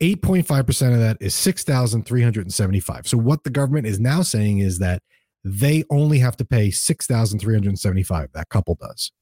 8.5% 0.00 0.92
of 0.94 0.98
that 1.00 1.18
is 1.20 1.34
6,375. 1.34 3.06
So 3.06 3.18
what 3.18 3.44
the 3.44 3.50
government 3.50 3.86
is 3.86 4.00
now 4.00 4.22
saying 4.22 4.58
is 4.58 4.78
that 4.78 5.02
they 5.44 5.84
only 5.90 6.18
have 6.18 6.36
to 6.38 6.44
pay 6.44 6.70
6,375. 6.70 8.28
That 8.32 8.48
couple 8.48 8.76
does. 8.80 9.12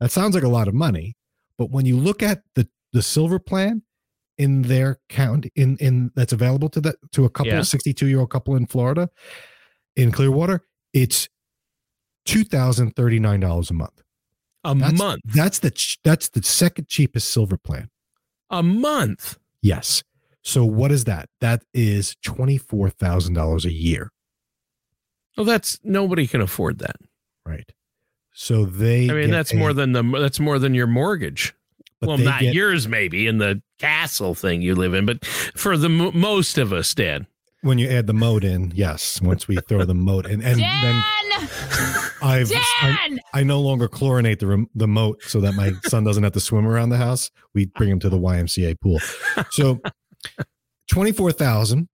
That 0.00 0.10
sounds 0.10 0.34
like 0.34 0.44
a 0.44 0.48
lot 0.48 0.68
of 0.68 0.74
money, 0.74 1.16
but 1.56 1.70
when 1.70 1.86
you 1.86 1.96
look 1.96 2.22
at 2.22 2.42
the 2.54 2.68
the 2.92 3.02
silver 3.02 3.38
plan 3.38 3.82
in 4.38 4.62
their 4.62 4.98
count 5.08 5.46
in 5.56 5.76
in 5.78 6.10
that's 6.14 6.32
available 6.32 6.68
to 6.70 6.80
that 6.80 6.96
to 7.12 7.24
a 7.24 7.30
couple 7.30 7.52
Yeah. 7.52 7.62
62 7.62 8.06
year 8.06 8.20
old 8.20 8.30
couple 8.30 8.54
in 8.56 8.66
Florida 8.66 9.10
in 9.96 10.10
Clearwater, 10.12 10.62
it's 10.92 11.28
$2,039 12.26 13.70
a 13.70 13.74
month. 13.74 14.02
A 14.64 14.74
That's, 14.74 14.98
month. 14.98 15.20
That's 15.24 15.58
the 15.58 15.96
that's 16.04 16.28
the 16.30 16.42
second 16.42 16.88
cheapest 16.88 17.30
silver 17.30 17.56
plan. 17.56 17.90
A 18.50 18.62
month. 18.62 19.38
Yes. 19.62 20.02
So 20.48 20.64
what 20.64 20.90
is 20.90 21.04
that? 21.04 21.28
That 21.42 21.62
is 21.74 22.16
twenty 22.24 22.56
four 22.56 22.88
thousand 22.88 23.34
dollars 23.34 23.66
a 23.66 23.72
year, 23.72 24.10
Well, 25.36 25.44
that's 25.44 25.78
nobody 25.84 26.26
can 26.26 26.40
afford 26.40 26.78
that. 26.78 26.96
right? 27.44 27.70
So 28.32 28.64
they. 28.64 29.10
I 29.10 29.12
mean, 29.12 29.30
that's 29.30 29.52
a- 29.52 29.56
more 29.56 29.74
than 29.74 29.92
the 29.92 30.02
that's 30.18 30.40
more 30.40 30.58
than 30.58 30.72
your 30.74 30.86
mortgage. 30.86 31.52
well, 32.00 32.16
they 32.16 32.24
not 32.24 32.40
get- 32.40 32.54
yours, 32.54 32.88
maybe 32.88 33.26
in 33.26 33.36
the 33.38 33.60
castle 33.78 34.34
thing 34.34 34.62
you 34.62 34.74
live 34.74 34.94
in, 34.94 35.04
but 35.04 35.22
for 35.26 35.76
the 35.76 35.90
mo 35.90 36.12
most 36.12 36.56
of 36.56 36.72
us, 36.72 36.94
Dan. 36.94 37.26
when 37.60 37.76
you 37.76 37.86
add 37.88 38.06
the 38.06 38.14
moat 38.14 38.42
in. 38.42 38.72
Yes, 38.74 39.20
once 39.20 39.48
we 39.48 39.58
throw 39.68 39.84
the 39.84 39.94
moat 39.94 40.24
in, 40.24 40.40
and 40.40 40.58
then 40.58 40.58
Dan! 40.60 41.02
I've 42.22 42.50
I, 42.50 42.96
Dan! 43.06 43.20
I 43.34 43.42
no 43.42 43.60
longer 43.60 43.86
chlorinate 43.86 44.38
the 44.38 44.46
rem- 44.46 44.70
the 44.74 44.88
moat 44.88 45.22
so 45.24 45.40
that 45.42 45.52
my 45.52 45.72
son 45.84 46.04
doesn't 46.04 46.22
have 46.22 46.32
to 46.32 46.40
swim 46.40 46.66
around 46.66 46.88
the 46.88 46.96
house. 46.96 47.30
We 47.54 47.66
bring 47.66 47.90
him 47.90 48.00
to 48.00 48.08
the 48.08 48.18
YMCA 48.18 48.80
pool. 48.80 48.98
So 49.50 49.80
twenty 50.90 51.12
four 51.12 51.32
thousand, 51.32 51.88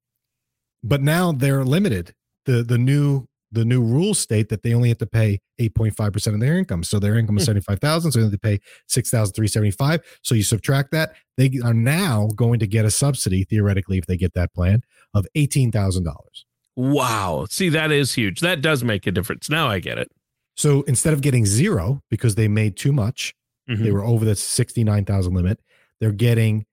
but 0.82 1.02
now 1.02 1.32
they're 1.32 1.64
limited. 1.64 2.14
the 2.46 2.62
The 2.62 2.78
new 2.78 3.26
the 3.52 3.64
new 3.64 3.82
rules 3.84 4.18
state 4.18 4.48
that 4.48 4.64
they 4.64 4.74
only 4.74 4.88
have 4.88 4.98
to 4.98 5.06
pay 5.06 5.38
eight 5.60 5.74
point 5.76 5.94
five 5.96 6.12
percent 6.12 6.34
of 6.34 6.40
their 6.40 6.58
income. 6.58 6.82
So 6.82 6.98
their 6.98 7.16
income 7.16 7.36
is 7.38 7.44
Hmm. 7.44 7.46
seventy 7.46 7.62
five 7.64 7.78
thousand, 7.80 8.12
so 8.12 8.18
they 8.18 8.24
have 8.24 8.32
to 8.32 8.38
pay 8.38 8.58
six 8.88 9.10
thousand 9.10 9.34
three 9.34 9.46
seventy 9.48 9.70
five. 9.70 10.00
So 10.22 10.34
you 10.34 10.42
subtract 10.42 10.90
that, 10.92 11.14
they 11.36 11.50
are 11.64 11.74
now 11.74 12.28
going 12.34 12.58
to 12.60 12.66
get 12.66 12.84
a 12.84 12.90
subsidy 12.90 13.44
theoretically 13.44 13.98
if 13.98 14.06
they 14.06 14.16
get 14.16 14.34
that 14.34 14.52
plan 14.54 14.82
of 15.14 15.26
eighteen 15.34 15.70
thousand 15.70 16.04
dollars. 16.04 16.46
Wow. 16.76 17.46
See, 17.48 17.68
that 17.68 17.92
is 17.92 18.14
huge. 18.14 18.40
That 18.40 18.60
does 18.60 18.82
make 18.82 19.06
a 19.06 19.12
difference. 19.12 19.48
Now 19.48 19.68
I 19.68 19.78
get 19.78 19.96
it. 19.98 20.10
So 20.56 20.82
instead 20.82 21.12
of 21.12 21.20
getting 21.20 21.46
zero 21.46 22.02
because 22.10 22.34
they 22.34 22.48
made 22.48 22.76
too 22.76 22.92
much, 22.92 23.34
Mhm. 23.70 23.84
they 23.84 23.92
were 23.92 24.04
over 24.04 24.24
the 24.24 24.34
69,000 24.34 25.32
limit, 25.34 25.60
they're 26.00 26.10
getting 26.12 26.66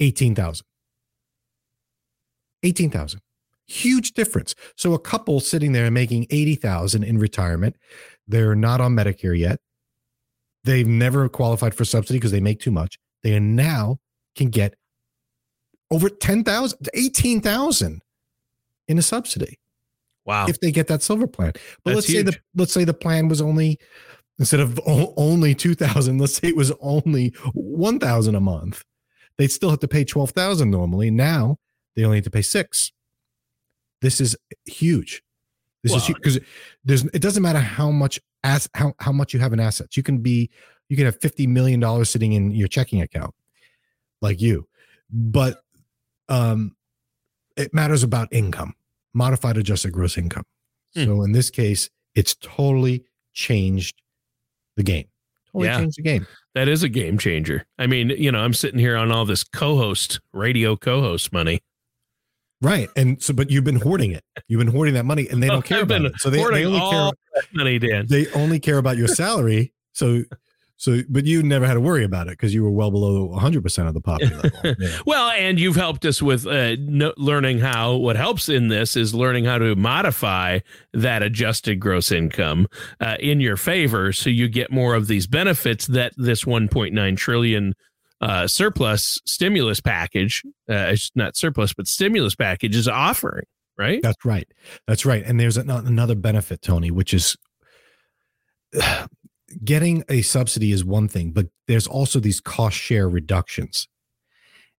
18,000. 0.00 0.64
18,000. 2.62 3.20
Huge 3.66 4.12
difference. 4.12 4.54
So 4.76 4.94
a 4.94 4.98
couple 4.98 5.40
sitting 5.40 5.72
there 5.72 5.90
making 5.90 6.26
80,000 6.30 7.04
in 7.04 7.18
retirement, 7.18 7.76
they're 8.26 8.54
not 8.56 8.80
on 8.80 8.94
Medicare 8.94 9.38
yet. 9.38 9.60
They've 10.64 10.86
never 10.86 11.28
qualified 11.28 11.74
for 11.74 11.84
subsidy 11.84 12.18
because 12.18 12.32
they 12.32 12.40
make 12.40 12.60
too 12.60 12.70
much. 12.72 12.98
They 13.22 13.38
now 13.38 13.98
can 14.36 14.48
get 14.48 14.74
over 15.90 16.08
10,000, 16.08 16.88
18,000 16.94 18.02
in 18.88 18.98
a 18.98 19.02
subsidy 19.02 19.58
Wow. 20.26 20.46
if 20.48 20.60
they 20.60 20.70
get 20.70 20.86
that 20.88 21.02
silver 21.02 21.26
plan. 21.26 21.52
But 21.84 21.94
That's 21.94 21.96
let's 21.96 22.06
say 22.08 22.22
the 22.22 22.36
let's 22.54 22.72
say 22.72 22.84
the 22.84 22.94
plan 22.94 23.28
was 23.28 23.40
only 23.40 23.78
instead 24.38 24.60
of 24.60 24.78
only 24.86 25.54
two 25.54 25.74
thousand, 25.74 26.18
let's 26.18 26.34
say 26.34 26.48
it 26.48 26.56
was 26.56 26.72
only 26.80 27.32
one 27.54 27.98
thousand 27.98 28.34
a 28.34 28.40
month. 28.40 28.84
They'd 29.40 29.50
still 29.50 29.70
have 29.70 29.80
to 29.80 29.88
pay 29.88 30.04
twelve 30.04 30.32
thousand 30.32 30.70
normally. 30.70 31.10
Now 31.10 31.56
they 31.96 32.04
only 32.04 32.18
have 32.18 32.24
to 32.24 32.30
pay 32.30 32.42
six. 32.42 32.92
This 34.02 34.20
is 34.20 34.36
huge. 34.66 35.22
This 35.82 35.92
is 35.92 35.96
Well- 35.96 36.06
huge 36.08 36.16
because 36.18 36.38
there's 36.84 37.04
it 37.06 37.22
doesn't 37.22 37.42
matter 37.42 37.58
how 37.58 37.90
much 37.90 38.20
as 38.44 38.68
how 38.74 38.92
how 38.98 39.12
much 39.12 39.32
you 39.32 39.40
have 39.40 39.54
in 39.54 39.58
assets. 39.60 39.96
You 39.96 40.02
can 40.02 40.18
be 40.18 40.50
you 40.90 40.96
can 40.96 41.06
have 41.06 41.18
fifty 41.22 41.46
million 41.46 41.80
dollars 41.80 42.10
sitting 42.10 42.34
in 42.34 42.50
your 42.50 42.68
checking 42.68 43.00
account, 43.00 43.34
like 44.20 44.42
you, 44.42 44.68
but 45.10 45.62
um, 46.28 46.76
it 47.56 47.72
matters 47.72 48.02
about 48.02 48.28
income 48.32 48.74
modified 49.14 49.56
adjusted 49.56 49.90
gross 49.92 50.18
income. 50.18 50.44
Hmm. 50.94 51.04
So 51.04 51.22
in 51.22 51.32
this 51.32 51.48
case, 51.48 51.88
it's 52.14 52.34
totally 52.36 53.04
changed 53.32 54.02
the 54.76 54.82
game. 54.82 55.08
Totally 55.46 55.66
Yeah. 55.68 55.78
changed 55.78 55.96
the 55.96 56.02
game. 56.02 56.26
That 56.54 56.68
is 56.68 56.82
a 56.82 56.88
game 56.88 57.18
changer. 57.18 57.66
I 57.78 57.86
mean, 57.86 58.10
you 58.10 58.32
know, 58.32 58.40
I'm 58.40 58.54
sitting 58.54 58.78
here 58.78 58.96
on 58.96 59.12
all 59.12 59.24
this 59.24 59.44
co-host, 59.44 60.20
radio 60.32 60.76
co-host 60.76 61.32
money. 61.32 61.60
Right. 62.62 62.90
And 62.96 63.22
so, 63.22 63.32
but 63.32 63.50
you've 63.50 63.64
been 63.64 63.80
hoarding 63.80 64.12
it. 64.12 64.22
You've 64.48 64.58
been 64.58 64.72
hoarding 64.72 64.94
that 64.94 65.06
money 65.06 65.28
and 65.28 65.42
they 65.42 65.48
don't 65.48 65.64
care 65.64 65.82
about 65.82 66.04
it. 66.04 66.12
So 66.18 66.28
they, 66.28 66.38
they 66.38 66.66
only 66.66 66.80
care, 66.80 67.10
money, 67.54 67.78
Dan. 67.78 68.06
they 68.08 68.30
only 68.32 68.60
care 68.60 68.78
about 68.78 68.96
your 68.98 69.08
salary. 69.08 69.72
So, 69.94 70.22
so, 70.80 71.02
but 71.10 71.26
you 71.26 71.42
never 71.42 71.66
had 71.66 71.74
to 71.74 71.80
worry 71.80 72.04
about 72.04 72.28
it 72.28 72.30
because 72.30 72.54
you 72.54 72.62
were 72.64 72.70
well 72.70 72.90
below 72.90 73.28
100% 73.28 73.86
of 73.86 73.92
the 73.92 74.00
poverty 74.00 74.34
level. 74.34 74.74
Yeah. 74.78 74.98
Well, 75.04 75.28
and 75.28 75.60
you've 75.60 75.76
helped 75.76 76.06
us 76.06 76.22
with 76.22 76.46
uh, 76.46 76.76
no, 76.78 77.12
learning 77.18 77.58
how. 77.58 77.96
What 77.96 78.16
helps 78.16 78.48
in 78.48 78.68
this 78.68 78.96
is 78.96 79.14
learning 79.14 79.44
how 79.44 79.58
to 79.58 79.76
modify 79.76 80.60
that 80.94 81.22
adjusted 81.22 81.80
gross 81.80 82.10
income 82.10 82.66
uh, 82.98 83.16
in 83.20 83.40
your 83.40 83.58
favor, 83.58 84.10
so 84.14 84.30
you 84.30 84.48
get 84.48 84.72
more 84.72 84.94
of 84.94 85.06
these 85.06 85.26
benefits 85.26 85.86
that 85.88 86.14
this 86.16 86.44
1.9 86.44 87.16
trillion 87.18 87.74
uh, 88.22 88.46
surplus 88.46 89.20
stimulus 89.26 89.80
package, 89.80 90.42
uh, 90.70 90.92
it's 90.92 91.10
not 91.14 91.36
surplus, 91.36 91.74
but 91.74 91.88
stimulus 91.88 92.34
package 92.34 92.74
is 92.74 92.88
offering. 92.88 93.44
Right? 93.76 94.00
That's 94.02 94.24
right. 94.24 94.48
That's 94.86 95.04
right. 95.04 95.22
And 95.26 95.38
there's 95.38 95.58
an- 95.58 95.68
another 95.68 96.14
benefit, 96.14 96.62
Tony, 96.62 96.90
which 96.90 97.12
is 97.12 97.36
getting 99.64 100.04
a 100.08 100.22
subsidy 100.22 100.72
is 100.72 100.84
one 100.84 101.08
thing, 101.08 101.32
but 101.32 101.46
there's 101.66 101.86
also 101.86 102.20
these 102.20 102.40
cost 102.40 102.76
share 102.76 103.08
reductions. 103.08 103.88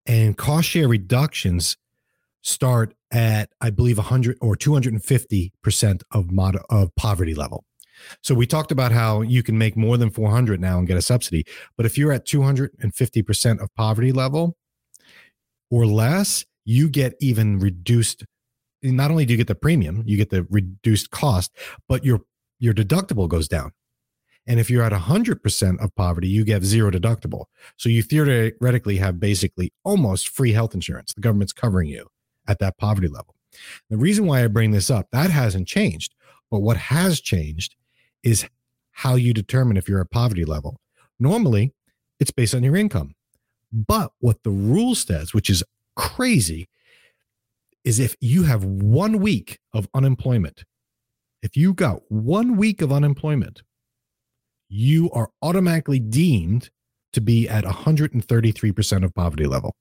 And 0.06 0.38
cost 0.38 0.68
share 0.70 0.88
reductions 0.88 1.78
start 2.42 2.96
at, 3.12 3.50
I 3.62 3.70
believe, 3.70 3.98
100 3.98 4.38
or 4.42 4.56
250% 4.56 6.02
of 6.12 6.32
mod 6.32 6.58
of 6.70 6.96
poverty 6.96 7.36
level. 7.36 7.66
So 8.24 8.34
we 8.34 8.48
talked 8.48 8.72
about 8.72 8.92
how 8.92 9.22
you 9.22 9.44
can 9.44 9.58
make 9.58 9.78
more 9.78 9.98
than 9.98 10.10
400 10.10 10.60
now 10.60 10.80
and 10.80 10.88
get 10.88 10.98
a 10.98 11.04
subsidy, 11.04 11.46
but 11.78 11.86
if 11.86 11.98
you're 11.98 12.12
at 12.12 12.26
250% 12.26 13.62
of 13.62 13.74
poverty 13.76 14.12
level 14.12 14.58
or 15.70 15.86
less, 15.86 16.46
you 16.66 16.90
get 16.90 17.14
even 17.20 17.60
reduced 17.60 18.26
not 18.84 19.12
only 19.12 19.26
do 19.26 19.34
you 19.34 19.38
get 19.38 19.48
the 19.48 19.56
premium, 19.56 20.04
you 20.06 20.18
get 20.18 20.32
the 20.32 20.44
reduced 20.50 21.12
cost, 21.12 21.56
but 21.88 22.04
your 22.04 22.22
your 22.60 22.74
deductible 22.74 23.28
goes 23.28 23.48
down. 23.48 23.72
And 24.48 24.60
if 24.60 24.70
you're 24.70 24.84
at 24.84 24.92
100% 24.92 25.84
of 25.84 25.96
poverty, 25.96 26.28
you 26.28 26.44
get 26.44 26.64
zero 26.64 26.90
deductible. 26.92 27.46
So 27.78 27.90
you 27.90 28.02
theoretically 28.02 28.98
have 28.98 29.20
basically 29.20 29.72
almost 29.84 30.30
free 30.30 30.52
health 30.52 30.74
insurance. 30.74 31.14
The 31.14 31.22
government's 31.22 31.54
covering 31.54 31.90
you 31.90 32.08
at 32.48 32.60
that 32.60 32.78
poverty 32.78 33.08
level. 33.08 33.36
The 33.90 33.98
reason 33.98 34.26
why 34.26 34.44
I 34.44 34.48
bring 34.48 34.72
this 34.72 34.90
up, 34.90 35.08
that 35.12 35.30
hasn't 35.30 35.68
changed. 35.68 36.16
But 36.50 36.60
what 36.60 36.78
has 36.78 37.22
changed 37.22 37.76
is 38.24 38.48
how 38.92 39.16
you 39.16 39.34
determine 39.34 39.78
if 39.78 39.88
you're 39.88 40.02
at 40.02 40.12
poverty 40.12 40.46
level. 40.46 40.80
Normally, 41.20 41.74
it's 42.20 42.32
based 42.32 42.56
on 42.56 42.64
your 42.64 42.76
income. 42.76 43.16
But 43.72 44.12
what 44.20 44.44
the 44.44 44.50
rule 44.50 44.96
says, 44.96 45.34
which 45.34 45.50
is 45.50 45.64
crazy, 45.96 46.68
is 47.84 48.00
if 48.00 48.16
you 48.20 48.44
have 48.44 48.64
one 48.64 49.20
week 49.20 49.60
of 49.74 49.88
unemployment, 49.94 50.66
if 51.42 51.56
you 51.56 51.74
got 51.74 52.02
one 52.10 52.58
week 52.58 52.82
of 52.82 52.92
unemployment, 52.92 53.64
you 54.72 55.12
are 55.12 55.30
automatically 55.42 56.00
deemed 56.00 56.70
to 57.12 57.20
be 57.20 57.48
at 57.48 57.66
133% 57.66 59.04
of 59.04 59.14
poverty 59.14 59.46
level. 59.46 59.76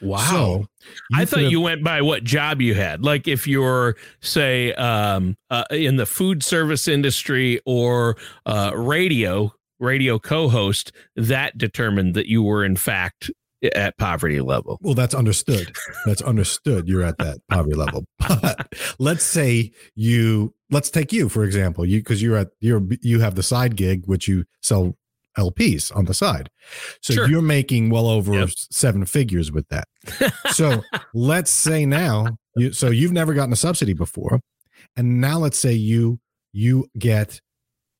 Wow. 0.00 0.18
So 0.30 0.66
I 1.12 1.24
thought 1.26 1.42
have- 1.42 1.52
you 1.52 1.60
went 1.60 1.84
by 1.84 2.00
what 2.00 2.24
job 2.24 2.60
you 2.60 2.74
had. 2.74 3.04
Like 3.04 3.28
if 3.28 3.46
you're, 3.46 3.96
say, 4.20 4.72
um, 4.74 5.36
uh, 5.50 5.64
in 5.70 5.96
the 5.96 6.06
food 6.06 6.42
service 6.42 6.88
industry 6.88 7.60
or 7.66 8.16
uh, 8.46 8.72
radio, 8.74 9.52
radio 9.78 10.18
co-host, 10.18 10.92
that 11.14 11.58
determined 11.58 12.14
that 12.14 12.26
you 12.26 12.42
were 12.42 12.64
in 12.64 12.76
fact 12.76 13.30
at 13.64 13.96
poverty 13.98 14.40
level. 14.40 14.78
Well, 14.82 14.94
that's 14.94 15.14
understood. 15.14 15.72
That's 16.06 16.22
understood. 16.22 16.86
You're 16.88 17.02
at 17.02 17.18
that 17.18 17.38
poverty 17.48 17.76
level. 17.76 18.04
But 18.28 18.74
let's 18.98 19.24
say 19.24 19.70
you 19.94 20.54
let's 20.70 20.90
take 20.90 21.12
you 21.12 21.28
for 21.28 21.44
example. 21.44 21.84
You 21.86 22.00
because 22.00 22.22
you're 22.22 22.36
at 22.36 22.48
you're 22.60 22.82
you 23.02 23.20
have 23.20 23.34
the 23.34 23.42
side 23.42 23.76
gig 23.76 24.02
which 24.06 24.26
you 24.28 24.44
sell 24.62 24.96
LPs 25.38 25.94
on 25.96 26.04
the 26.04 26.14
side. 26.14 26.48
So 27.02 27.14
Sure. 27.14 27.28
you're 27.28 27.42
making 27.42 27.90
well 27.90 28.06
over 28.06 28.34
Yep. 28.34 28.50
seven 28.70 29.04
figures 29.04 29.50
with 29.52 29.68
that. 29.68 29.88
So 30.52 30.82
let's 31.14 31.50
say 31.50 31.84
now 31.86 32.36
you 32.56 32.72
so 32.72 32.88
you've 32.90 33.12
never 33.12 33.34
gotten 33.34 33.52
a 33.52 33.56
subsidy 33.56 33.92
before. 33.94 34.40
And 34.96 35.20
now 35.20 35.38
let's 35.38 35.58
say 35.58 35.72
you 35.72 36.18
you 36.52 36.86
get 36.98 37.40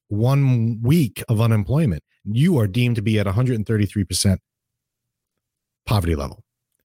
one 0.08 0.80
week 0.82 1.22
of 1.28 1.40
unemployment. 1.40 2.02
You 2.24 2.58
are 2.58 2.66
deemed 2.66 2.96
to 2.96 3.02
be 3.02 3.18
at 3.18 3.26
133% 3.26 4.38
poverty 5.86 6.14
level. 6.14 6.42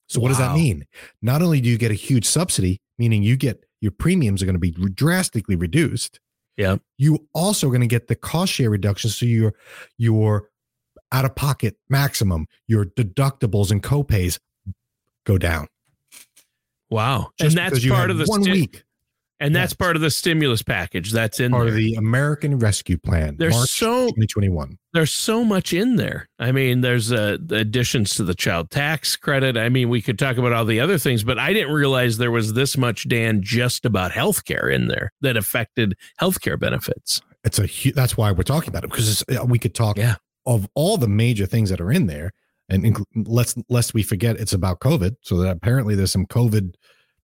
So 0.08 0.20
what 0.20 0.29
does 0.29 0.39
that 0.39 0.56
mean? 0.56 0.86
Not 1.22 1.41
only 1.44 1.62
do 1.62 1.70
you 1.70 1.77
get 1.77 1.91
a 1.91 1.96
huge 1.96 2.25
subsidy, 2.25 2.82
meaning 2.98 3.22
you 3.22 3.38
get 3.38 3.63
your 3.79 3.91
premiums 3.91 4.41
are 4.41 4.46
going 4.46 4.56
to 4.56 4.60
be 4.60 4.72
drastically 4.72 5.56
reduced. 5.56 6.20
Yeah. 6.58 6.77
You 6.98 7.27
also 7.34 7.68
are 7.68 7.72
going 7.72 7.82
to 7.82 7.88
get 7.88 8.08
the 8.08 8.15
cost 8.15 8.53
share 8.53 8.70
reduction. 8.70 9.10
So 9.12 9.25
your 9.25 9.53
your 9.98 10.50
out 11.12 11.25
of 11.25 11.36
pocket 11.36 11.77
maximum, 11.89 12.48
your 12.68 12.86
deductibles 12.86 13.72
and 13.72 13.82
copays 13.82 14.39
go 15.25 15.38
down. 15.38 15.68
Wow. 16.89 17.29
Just 17.39 17.58
and 17.58 17.74
that's 17.74 17.88
part 17.88 18.10
of 18.10 18.18
the 18.18 18.25
one 18.25 18.44
sti- 18.44 18.51
week 18.51 18.84
and 19.39 19.55
that's 19.55 19.72
Yes. 19.72 19.77
part 19.77 19.96
of 19.96 20.01
the 20.01 20.10
stimulus 20.12 20.62
package 20.62 21.12
that's 21.12 21.39
in 21.39 21.51
part 21.51 21.65
there. 21.65 21.69
of 21.69 21.75
the 21.77 21.93
American 21.96 22.60
Rescue 22.60 22.98
Plan. 22.98 23.36
There's 23.38 23.53
March 23.53 23.69
so 23.69 24.08
2021. 24.08 24.77
there's 24.93 25.13
so 25.13 25.43
much 25.46 25.74
in 25.74 25.96
there. 25.96 26.27
I 26.39 26.51
mean, 26.51 26.81
there's 26.81 27.12
uh, 27.12 27.38
the 27.39 27.58
additions 27.58 28.15
to 28.15 28.24
the 28.24 28.34
child 28.36 28.69
tax 28.72 29.15
credit. 29.15 29.58
I 29.58 29.69
mean, 29.69 29.89
we 29.89 30.01
could 30.01 30.19
talk 30.19 30.38
about 30.38 30.53
all 30.53 30.65
the 30.65 30.79
other 30.79 30.98
things, 30.98 31.24
but 31.24 31.38
I 31.39 31.53
didn't 31.53 31.74
realize 31.74 32.17
there 32.17 32.31
was 32.31 32.53
this 32.53 32.77
much, 32.77 33.08
Dan, 33.08 33.41
just 33.41 33.86
about 33.86 34.12
healthcare 34.12 34.74
in 34.74 34.88
there 34.88 35.12
that 35.22 35.38
affected 35.38 35.96
healthcare 36.22 36.60
benefits. 36.60 37.22
It's 37.43 37.60
a 37.60 37.67
hu- 37.67 37.93
that's 37.93 38.17
why 38.17 38.31
we're 38.31 38.43
talking 38.43 38.69
about 38.69 38.84
it 38.84 38.89
because 38.91 39.10
it's, 39.22 39.39
uh, 39.39 39.46
we 39.46 39.60
could 39.60 39.74
talk 39.74 39.98
Yeah. 39.98 40.15
of 40.46 40.67
all 40.75 40.98
the 40.98 41.08
major 41.08 41.46
things 41.46 41.69
that 41.69 41.79
are 41.79 41.91
in 41.91 42.08
there, 42.08 42.31
and 42.67 42.84
inclu- 42.84 43.05
let's 43.15 43.55
lest 43.69 43.93
we 43.93 44.03
forget 44.03 44.36
it's 44.38 44.51
about 44.53 44.79
COVID. 44.81 45.15
So 45.22 45.38
that 45.38 45.50
apparently 45.55 45.96
there's 45.96 46.12
some 46.12 46.25
COVID 46.25 46.74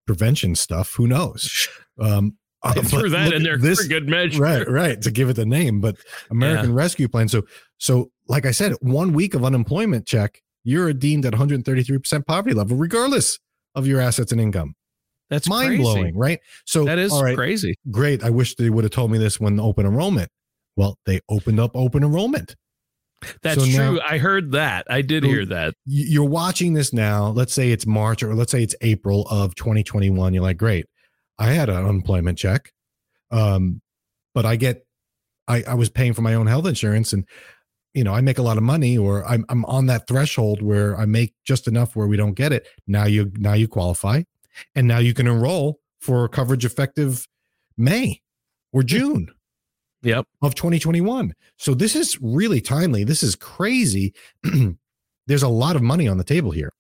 prevention 0.06 0.56
stuff. 0.56 0.94
Who 0.96 1.08
knows? 1.08 1.68
Um, 1.98 2.36
They 2.76 2.82
threw 2.84 3.10
that 3.10 3.32
in 3.32 3.44
there 3.44 3.58
this- 3.58 3.82
for 3.84 3.88
good 3.88 4.10
measure. 4.10 4.42
right, 4.42 4.70
right, 4.70 5.02
to 5.02 5.12
give 5.12 5.30
it 5.30 5.38
the 5.38 5.46
name, 5.46 5.80
but 5.80 5.96
American 6.30 6.74
Rescue 6.74 7.08
Plan. 7.08 7.30
So, 7.30 7.44
so 7.78 8.12
like 8.28 8.46
I 8.46 8.52
said, 8.52 8.74
one 8.82 9.14
week 9.14 9.34
of 9.34 9.46
unemployment 9.46 10.06
check, 10.06 10.42
you're 10.66 10.92
deemed 10.92 11.26
at 11.26 11.32
133 11.32 11.98
percent 12.00 12.28
poverty 12.28 12.54
level, 12.54 12.76
regardless 12.76 13.40
of 13.76 13.88
your 13.88 14.02
assets 14.02 14.34
and 14.34 14.42
income. 14.42 14.76
That's 15.30 15.48
Mind 15.48 15.68
crazy. 15.70 15.84
blowing, 15.84 16.18
right? 16.18 16.40
So 16.66 16.84
That 16.84 17.00
is 17.00 17.14
all 17.14 17.24
right, 17.24 17.38
crazy. 17.38 17.76
great. 17.92 18.22
I 18.26 18.30
wish 18.30 18.56
they 18.56 18.70
would 18.70 18.84
have 18.84 18.92
told 18.92 19.10
me 19.12 19.18
this 19.18 19.40
when 19.40 19.58
open 19.58 19.86
enrollment. 19.86 20.30
Well, 20.76 21.00
they 21.06 21.22
opened 21.30 21.62
up 21.62 21.72
open 21.76 22.04
enrollment. 22.04 22.56
That's 23.42 23.60
So 23.64 23.66
now- 23.66 23.90
true. 23.92 24.00
I 24.08 24.18
heard 24.18 24.52
that. 24.52 24.86
I 24.90 25.02
did 25.02 25.24
So- 25.24 25.30
hear 25.30 25.46
that. 25.48 25.76
You're 25.86 26.24
watching 26.28 26.74
this 26.74 26.94
now. 26.94 27.28
Let's 27.30 27.54
say 27.54 27.72
it's 27.72 27.86
March 27.86 28.24
or 28.24 28.34
let's 28.36 28.52
say 28.52 28.64
it's 28.64 28.76
April 28.82 29.28
of 29.30 29.56
2021. 29.56 30.34
You're 30.34 30.44
like, 30.44 30.58
great. 30.58 30.86
I 31.38 31.52
had 31.52 31.70
an 31.70 31.76
unemployment 31.78 32.38
check, 32.38 32.72
um, 33.32 33.82
but 34.34 34.46
I 34.46 34.56
get, 34.56 34.86
I, 35.48 35.64
I 35.68 35.74
was 35.74 35.90
paying 35.90 36.14
for 36.14 36.22
my 36.22 36.34
own 36.34 36.48
health 36.48 36.66
insurance, 36.66 37.12
and 37.14 37.26
you 37.94 38.04
know 38.04 38.14
I 38.14 38.22
make 38.22 38.38
a 38.38 38.42
lot 38.42 38.58
of 38.58 38.64
money, 38.64 38.98
or 38.98 39.26
I'm 39.26 39.46
I'm 39.50 39.64
on 39.66 39.86
that 39.88 40.08
threshold 40.08 40.62
where 40.62 40.98
I 40.98 41.06
make 41.06 41.34
just 41.46 41.68
enough 41.68 41.96
where 41.96 42.08
we 42.08 42.18
don't 42.18 42.34
get 42.34 42.52
it. 42.54 42.68
Now 42.88 43.06
you 43.06 43.32
now 43.38 43.54
you 43.54 43.68
qualify, 43.68 44.24
and 44.76 44.88
now 44.88 44.98
you 45.00 45.14
can 45.14 45.28
enroll 45.28 45.80
for 46.00 46.28
coverage 46.30 46.64
effective 46.66 47.28
May 47.78 48.22
or 48.72 48.82
June. 48.82 49.30
Yep. 50.06 50.26
of 50.42 50.56
2021. 50.56 51.34
So 51.58 51.74
this 51.74 51.96
is 51.96 52.22
really 52.22 52.62
timely. 52.62 53.04
This 53.04 53.24
is 53.24 53.36
crazy. 53.36 54.14
There's 55.28 55.44
a 55.44 55.50
lot 55.50 55.76
of 55.76 55.82
money 55.82 56.08
on 56.08 56.18
the 56.18 56.24
table 56.24 56.52
here. 56.52 56.72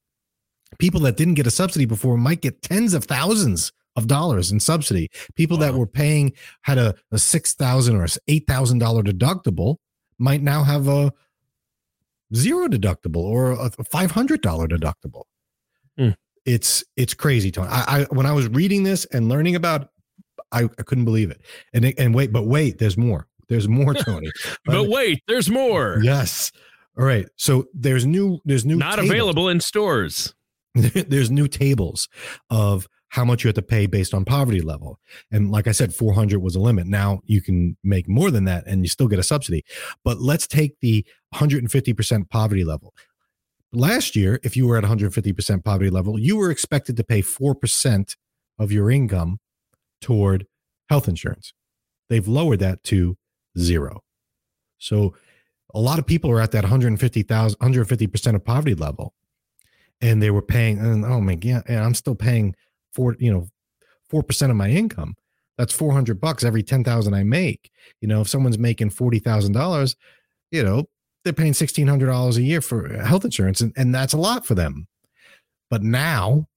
People 0.77 0.99
that 1.01 1.17
didn't 1.17 1.33
get 1.33 1.47
a 1.47 1.51
subsidy 1.51 1.85
before 1.85 2.17
might 2.17 2.41
get 2.41 2.61
tens 2.61 2.93
of 2.93 3.05
thousands 3.05 3.71
of 3.95 4.07
dollars 4.07 4.51
in 4.51 4.59
subsidy. 4.59 5.09
People 5.35 5.57
that 5.57 5.73
were 5.73 5.87
paying 5.87 6.33
had 6.61 6.77
a, 6.77 6.93
a 7.11 7.17
six 7.17 7.53
thousand 7.53 7.95
or 7.95 8.07
eight 8.27 8.45
thousand 8.47 8.79
dollar 8.79 9.01
deductible 9.01 9.77
might 10.19 10.41
now 10.41 10.63
have 10.63 10.87
a 10.87 11.11
zero 12.33 12.67
deductible 12.67 13.23
or 13.23 13.51
a 13.51 13.71
five 13.89 14.11
hundred 14.11 14.41
dollar 14.41 14.67
deductible. 14.67 15.23
Hmm. 15.97 16.09
It's 16.45 16.83
it's 16.95 17.13
crazy, 17.13 17.51
Tony. 17.51 17.69
I, 17.69 18.01
I 18.01 18.03
when 18.11 18.25
I 18.25 18.33
was 18.33 18.47
reading 18.49 18.83
this 18.83 19.05
and 19.05 19.29
learning 19.29 19.55
about, 19.55 19.89
I, 20.51 20.63
I 20.63 20.83
couldn't 20.83 21.05
believe 21.05 21.31
it. 21.31 21.41
And 21.73 21.93
and 21.97 22.13
wait, 22.13 22.31
but 22.31 22.47
wait, 22.47 22.77
there's 22.79 22.97
more. 22.97 23.27
There's 23.47 23.67
more, 23.67 23.93
Tony. 23.95 24.29
But 24.65 24.75
um, 24.75 24.89
wait, 24.89 25.21
there's 25.27 25.49
more. 25.49 25.99
Yes. 26.01 26.51
All 26.97 27.05
right. 27.05 27.27
So 27.35 27.65
there's 27.73 28.05
new. 28.05 28.39
There's 28.45 28.65
new. 28.65 28.77
Not 28.77 28.95
tables. 28.95 29.09
available 29.09 29.49
in 29.49 29.59
stores. 29.59 30.33
there's 30.73 31.31
new 31.31 31.47
tables 31.47 32.09
of 32.49 32.87
how 33.09 33.23
much 33.23 33.43
you 33.43 33.47
have 33.47 33.55
to 33.55 33.61
pay 33.61 33.85
based 33.85 34.13
on 34.13 34.25
poverty 34.25 34.59
level. 34.59 34.99
And 35.31 35.49
like 35.49 35.67
I 35.67 35.71
said, 35.71 35.93
400 35.93 36.39
was 36.39 36.55
a 36.55 36.59
limit. 36.59 36.85
Now 36.85 37.21
you 37.23 37.41
can 37.41 37.77
make 37.81 38.09
more 38.09 38.29
than 38.29 38.43
that 38.43 38.65
and 38.67 38.81
you 38.81 38.89
still 38.89 39.07
get 39.07 39.19
a 39.19 39.23
subsidy. 39.23 39.63
But 40.03 40.19
let's 40.19 40.47
take 40.47 40.77
the 40.81 41.05
150% 41.33 42.29
poverty 42.29 42.65
level. 42.65 42.93
Last 43.71 44.17
year, 44.17 44.39
if 44.43 44.57
you 44.57 44.67
were 44.67 44.77
at 44.77 44.83
150% 44.83 45.63
poverty 45.63 45.89
level, 45.89 46.19
you 46.19 46.35
were 46.35 46.51
expected 46.51 46.97
to 46.97 47.05
pay 47.05 47.21
4% 47.21 48.15
of 48.59 48.73
your 48.73 48.91
income 48.91 49.39
toward 50.01 50.45
health 50.89 51.07
insurance. 51.07 51.53
They've 52.09 52.27
lowered 52.27 52.59
that 52.59 52.83
to 52.85 53.17
zero. 53.57 54.01
So 54.77 55.15
a 55.73 55.79
lot 55.79 55.99
of 55.99 56.05
people 56.05 56.29
are 56.31 56.41
at 56.41 56.51
that 56.51 56.63
150,000, 56.63 57.59
150% 57.59 58.35
of 58.35 58.45
poverty 58.45 58.75
level 58.75 59.13
and 60.01 60.21
they 60.21 60.31
were 60.31 60.41
paying 60.41 60.79
and 60.79 61.05
oh 61.05 61.21
my 61.21 61.35
god 61.35 61.63
and 61.67 61.79
i'm 61.79 61.93
still 61.93 62.15
paying 62.15 62.55
four 62.93 63.15
you 63.19 63.31
know 63.31 63.47
four 64.09 64.23
percent 64.23 64.51
of 64.51 64.57
my 64.57 64.69
income 64.69 65.15
that's 65.57 65.73
400 65.73 66.19
bucks 66.19 66.43
every 66.43 66.63
10000 66.63 67.13
i 67.13 67.23
make 67.23 67.71
you 68.01 68.07
know 68.07 68.21
if 68.21 68.29
someone's 68.29 68.59
making 68.59 68.89
$40000 68.89 69.95
you 70.51 70.63
know 70.63 70.85
they're 71.23 71.33
paying 71.33 71.53
$1600 71.53 72.37
a 72.37 72.41
year 72.41 72.61
for 72.61 72.87
health 73.01 73.25
insurance 73.25 73.61
and, 73.61 73.73
and 73.75 73.95
that's 73.95 74.13
a 74.13 74.17
lot 74.17 74.45
for 74.45 74.55
them 74.55 74.87
but 75.69 75.81
now 75.81 76.47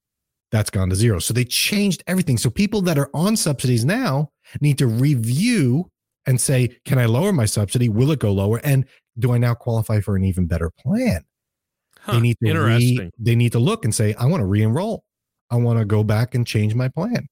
that's 0.51 0.71
gone 0.71 0.89
to 0.91 0.97
zero. 0.97 1.19
So 1.19 1.35
they 1.35 1.45
changed 1.45 2.03
everything. 2.07 2.39
So 2.39 2.51
people 2.51 2.81
that 2.83 2.99
are 2.99 3.11
on 3.15 3.37
subsidies 3.37 3.85
now 3.85 4.31
need 4.61 4.79
to 4.79 4.87
review 4.87 5.91
and 6.27 6.41
say 6.41 6.69
can 6.85 6.99
i 6.99 7.07
lower 7.07 7.33
my 7.33 7.45
subsidy? 7.45 7.89
Will 7.89 8.11
it 8.11 8.19
go 8.19 8.33
lower? 8.33 8.61
And 8.65 8.87
do 9.19 9.33
i 9.33 9.39
now 9.39 9.55
qualify 9.55 10.01
for 10.01 10.17
an 10.17 10.25
even 10.25 10.47
better 10.47 10.71
plan? 10.71 11.25
Huh, 12.01 12.13
they 12.13 12.21
need 12.21 12.37
to 12.43 12.49
interesting. 12.49 12.99
re, 12.99 13.11
they 13.19 13.35
need 13.35 13.53
to 13.53 13.59
look 13.59 13.85
and 13.85 13.95
say 13.95 14.15
i 14.15 14.27
want 14.27 14.41
to 14.41 14.47
re-enroll. 14.47 15.05
I 15.51 15.57
want 15.57 15.79
to 15.79 15.85
go 15.85 16.05
back 16.05 16.35
and 16.35 16.47
change 16.47 16.75
my 16.75 16.89
plan. 16.89 17.27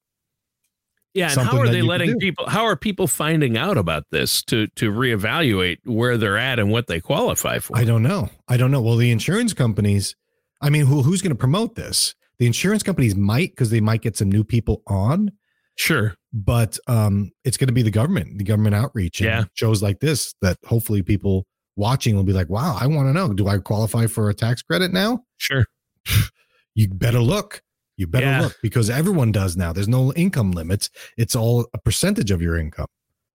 Yeah, 1.13 1.27
and 1.27 1.35
something 1.35 1.57
how 1.57 1.63
are 1.63 1.69
they 1.69 1.83
letting 1.83 2.19
people? 2.19 2.47
How 2.47 2.65
are 2.65 2.77
people 2.77 3.07
finding 3.07 3.57
out 3.57 3.79
about 3.79 4.05
this 4.11 4.43
to 4.45 4.67
to 4.77 4.91
reevaluate 4.91 5.79
where 5.85 6.19
they're 6.19 6.37
at 6.37 6.59
and 6.59 6.71
what 6.71 6.87
they 6.87 7.01
qualify 7.01 7.59
for? 7.59 7.77
i 7.77 7.85
don't 7.85 8.03
know. 8.03 8.29
I 8.49 8.57
don't 8.57 8.71
know. 8.71 8.83
Well 8.83 8.97
the 8.97 9.11
insurance 9.11 9.53
companies 9.55 10.15
i 10.61 10.71
mean 10.71 10.87
who, 10.87 11.03
who's 11.03 11.23
going 11.23 11.31
to 11.31 11.39
promote 11.39 11.75
this 11.75 12.15
the 12.39 12.47
insurance 12.47 12.83
companies 12.83 13.15
might 13.17 13.51
because 13.51 13.71
they 13.71 13.81
might 13.81 14.03
get 14.03 14.17
some 14.17 14.31
new 14.31 14.45
people 14.45 14.83
on 14.87 15.33
Sure. 15.79 16.15
but 16.33 16.79
um 16.87 17.31
it's 17.45 17.57
going 17.57 17.69
to 17.69 17.73
be 17.75 17.83
the 17.83 17.91
government 17.91 18.39
the 18.39 18.45
government 18.45 18.75
outreach 18.75 19.21
and 19.21 19.27
Yeah. 19.27 19.45
shows 19.55 19.83
like 19.83 20.01
this 20.01 20.35
that 20.43 20.57
hopefully 20.67 21.03
people 21.03 21.47
watching 21.77 22.17
will 22.17 22.25
be 22.25 22.33
like 22.33 22.49
wow 22.49 22.77
i 22.81 22.87
want 22.87 23.09
to 23.09 23.13
know 23.13 23.33
do 23.35 23.47
i 23.49 23.59
qualify 23.59 24.07
for 24.07 24.31
a 24.31 24.35
tax 24.35 24.63
credit 24.63 24.93
now 24.93 25.23
Sure. 25.37 25.67
you 26.75 26.89
better 26.89 27.21
look 27.21 27.63
you 27.99 28.07
better 28.07 28.27
Yeah. 28.27 28.41
look 28.43 28.57
because 28.63 28.89
everyone 28.91 29.33
does 29.33 29.57
now 29.57 29.73
there's 29.73 29.89
no 29.89 30.13
income 30.15 30.53
limits 30.53 30.89
it's 31.17 31.37
all 31.37 31.67
a 31.75 31.79
percentage 31.79 32.31
of 32.31 32.41
your 32.43 32.57
income 32.57 32.87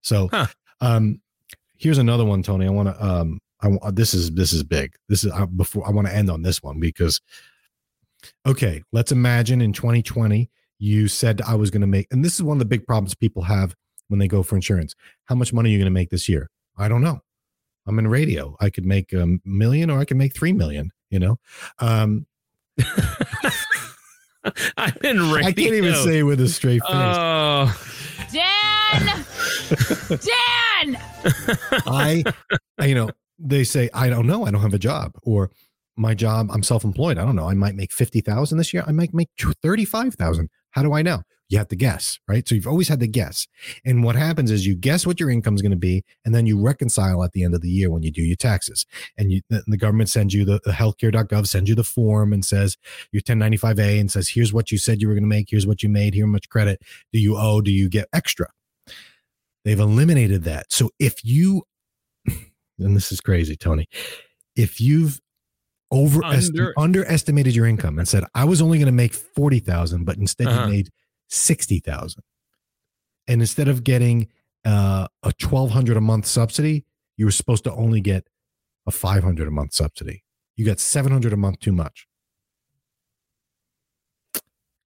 so 0.02 0.28
Huh. 0.32 0.48
um 0.80 1.22
here's 1.78 1.98
another 2.00 2.26
one 2.26 2.42
tony 2.44 2.66
i 2.66 2.70
want 2.70 2.88
to 2.90 3.06
um 3.06 3.40
i 3.62 3.92
this 3.92 4.14
is 4.16 4.32
this 4.32 4.52
is 4.54 4.64
big 4.64 4.94
this 5.10 5.24
is 5.24 5.32
uh, 5.32 5.46
before 5.46 5.88
i 5.88 5.92
want 5.92 6.08
to 6.08 6.16
end 6.16 6.30
on 6.32 6.42
this 6.42 6.64
one 6.64 6.80
because 6.80 7.22
okay 8.46 8.84
let's 8.92 9.12
imagine 9.12 9.62
in 9.62 9.74
2020 9.74 10.50
you 10.80 11.08
said 11.08 11.42
i 11.42 11.56
was 11.56 11.70
going 11.72 11.82
to 11.82 11.88
make 11.88 12.08
and 12.12 12.24
this 12.26 12.36
is 12.36 12.44
one 12.44 12.56
of 12.56 12.60
the 12.60 12.66
big 12.66 12.86
problems 12.86 13.14
people 13.16 13.44
have 13.44 13.76
when 14.08 14.20
they 14.20 14.28
go 14.28 14.44
for 14.44 14.56
insurance 14.56 14.96
how 15.26 15.36
much 15.36 15.54
money 15.54 15.70
are 15.70 15.74
you 15.74 15.78
going 15.78 15.86
to 15.86 15.92
make 15.92 16.10
this 16.10 16.28
year 16.30 16.50
i 16.78 16.88
don't 16.88 17.02
know 17.02 17.20
i'm 17.88 17.98
in 18.00 18.08
radio 18.08 18.56
i 18.60 18.70
could 18.70 18.86
make 18.86 19.12
a 19.14 19.28
million 19.46 19.90
or 19.90 20.00
i 20.00 20.06
could 20.06 20.18
make 20.18 20.34
three 20.36 20.54
million 20.54 20.92
you 21.10 21.20
know 21.20 21.38
um 21.80 22.26
I'm 24.78 24.94
in 25.04 25.32
radio. 25.32 25.48
I 25.50 25.52
can't 25.52 25.74
even 25.74 25.96
say 25.96 26.20
it 26.20 26.24
with 26.24 26.42
a 26.42 26.48
straight 26.48 26.82
face. 26.82 26.90
Oh, 26.92 27.80
Dan! 28.34 29.26
Dan! 30.10 30.98
I, 31.86 32.24
I- 32.80 32.86
you 32.88 32.96
know, 32.96 33.10
they 33.38 33.64
say, 33.64 33.90
I 33.94 34.10
don't 34.10 34.26
know, 34.26 34.46
I 34.46 34.52
don't 34.52 34.62
have 34.62 34.74
a 34.74 34.80
job, 34.80 35.12
or 35.22 35.52
my 36.02 36.14
job, 36.14 36.50
I'm 36.52 36.64
self-employed. 36.64 37.18
I 37.18 37.26
don't 37.26 37.36
know. 37.36 37.48
I 37.48 37.54
might 37.54 37.76
make 37.76 37.94
50,000 37.94 38.58
this 38.58 38.74
year. 38.74 38.84
I 38.88 38.92
might 38.92 39.14
make 39.14 39.30
35,000. 39.38 40.50
How 40.72 40.82
do 40.82 40.94
I 40.94 41.02
know? 41.02 41.22
You 41.50 41.58
have 41.58 41.68
to 41.68 41.76
guess, 41.76 42.18
right? 42.30 42.48
So 42.48 42.56
you've 42.56 42.68
always 42.68 42.88
had 42.88 43.02
to 43.02 43.08
guess. 43.08 43.46
And 43.84 44.06
what 44.06 44.16
happens 44.16 44.52
is 44.52 44.66
you 44.66 44.74
guess 44.74 45.06
what 45.06 45.20
your 45.20 45.30
income 45.30 45.54
is 45.54 45.62
going 45.62 45.72
to 45.72 45.78
be, 45.78 46.04
and 46.24 46.34
then 46.34 46.46
you 46.46 46.60
reconcile 46.60 47.24
at 47.26 47.34
the 47.34 47.44
end 47.44 47.54
of 47.54 47.62
the 47.62 47.70
year 47.70 47.92
when 47.92 48.04
you 48.04 48.12
do 48.12 48.22
your 48.22 48.38
taxes. 48.38 48.86
And 49.18 49.34
you, 49.34 49.42
the, 49.50 49.78
government 49.78 50.10
sends 50.10 50.34
you 50.34 50.46
the, 50.46 50.62
the 50.64 50.72
healthcare.gov 50.72 51.48
sends 51.48 51.70
you 51.70 51.76
the 51.76 51.84
form 51.84 52.32
and 52.32 52.44
says 52.46 52.78
your 53.12 53.22
1095A 53.22 54.00
and 54.00 54.10
says, 54.10 54.30
here's 54.30 54.54
what 54.54 54.72
you 54.72 54.78
said 54.78 55.02
you 55.02 55.10
were 55.10 55.14
going 55.14 55.24
to 55.24 55.28
make. 55.28 55.50
Here's 55.50 55.68
what 55.68 55.84
you 55.84 55.90
made. 55.90 56.14
Here 56.14 56.26
much 56.26 56.48
credit 56.50 56.82
do 57.12 57.20
you 57.20 57.38
owe? 57.38 57.62
Do 57.62 57.72
you 57.72 57.90
get 57.90 58.08
extra? 58.14 58.48
They've 59.66 59.80
eliminated 59.80 60.44
that. 60.46 60.72
So 60.72 60.90
if 61.00 61.24
you, 61.24 61.64
and 62.26 62.96
this 62.96 63.12
is 63.12 63.20
crazy, 63.20 63.58
Tony, 63.58 63.88
if 64.56 64.80
you've 64.80 65.20
over 65.92 66.24
Under- 66.24 66.74
underestimated 66.78 67.54
your 67.56 67.66
income 67.66 68.00
and 68.00 68.08
said 68.08 68.24
I 68.34 68.46
was 68.46 68.62
only 68.62 68.78
going 68.78 68.86
to 68.88 68.92
make 68.94 69.14
forty 69.14 69.60
thousand, 69.60 70.06
but 70.06 70.18
instead 70.18 70.48
Uh-huh. 70.48 70.66
you 70.68 70.72
made 70.72 70.90
sixty 71.30 71.80
thousand, 71.80 72.24
and 73.28 73.42
instead 73.42 73.68
of 73.68 73.84
getting 73.84 74.30
uh, 74.66 75.08
a 75.24 75.34
twelve 75.34 75.72
hundred 75.72 75.98
a 75.98 76.02
month 76.02 76.26
subsidy, 76.26 76.86
you 77.18 77.26
were 77.26 77.32
supposed 77.32 77.64
to 77.66 77.74
only 77.74 78.00
get 78.02 78.28
a 78.88 78.92
five 78.92 79.24
hundred 79.24 79.48
a 79.48 79.52
month 79.52 79.74
subsidy. 79.74 80.24
You 80.56 80.66
got 80.66 80.80
seven 80.80 81.12
hundred 81.12 81.34
a 81.34 81.38
month 81.38 81.60
too 81.60 81.72
much. 81.74 82.08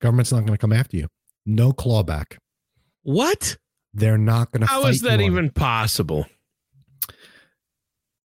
Government's 0.01 0.31
not 0.31 0.41
going 0.41 0.53
to 0.53 0.57
come 0.57 0.73
after 0.73 0.97
you. 0.97 1.07
No 1.45 1.71
clawback. 1.71 2.37
What? 3.03 3.57
They're 3.93 4.17
not 4.17 4.51
going 4.51 4.61
to. 4.61 4.67
How 4.67 4.85
is 4.87 5.01
that 5.01 5.21
even 5.21 5.49
possible? 5.51 6.25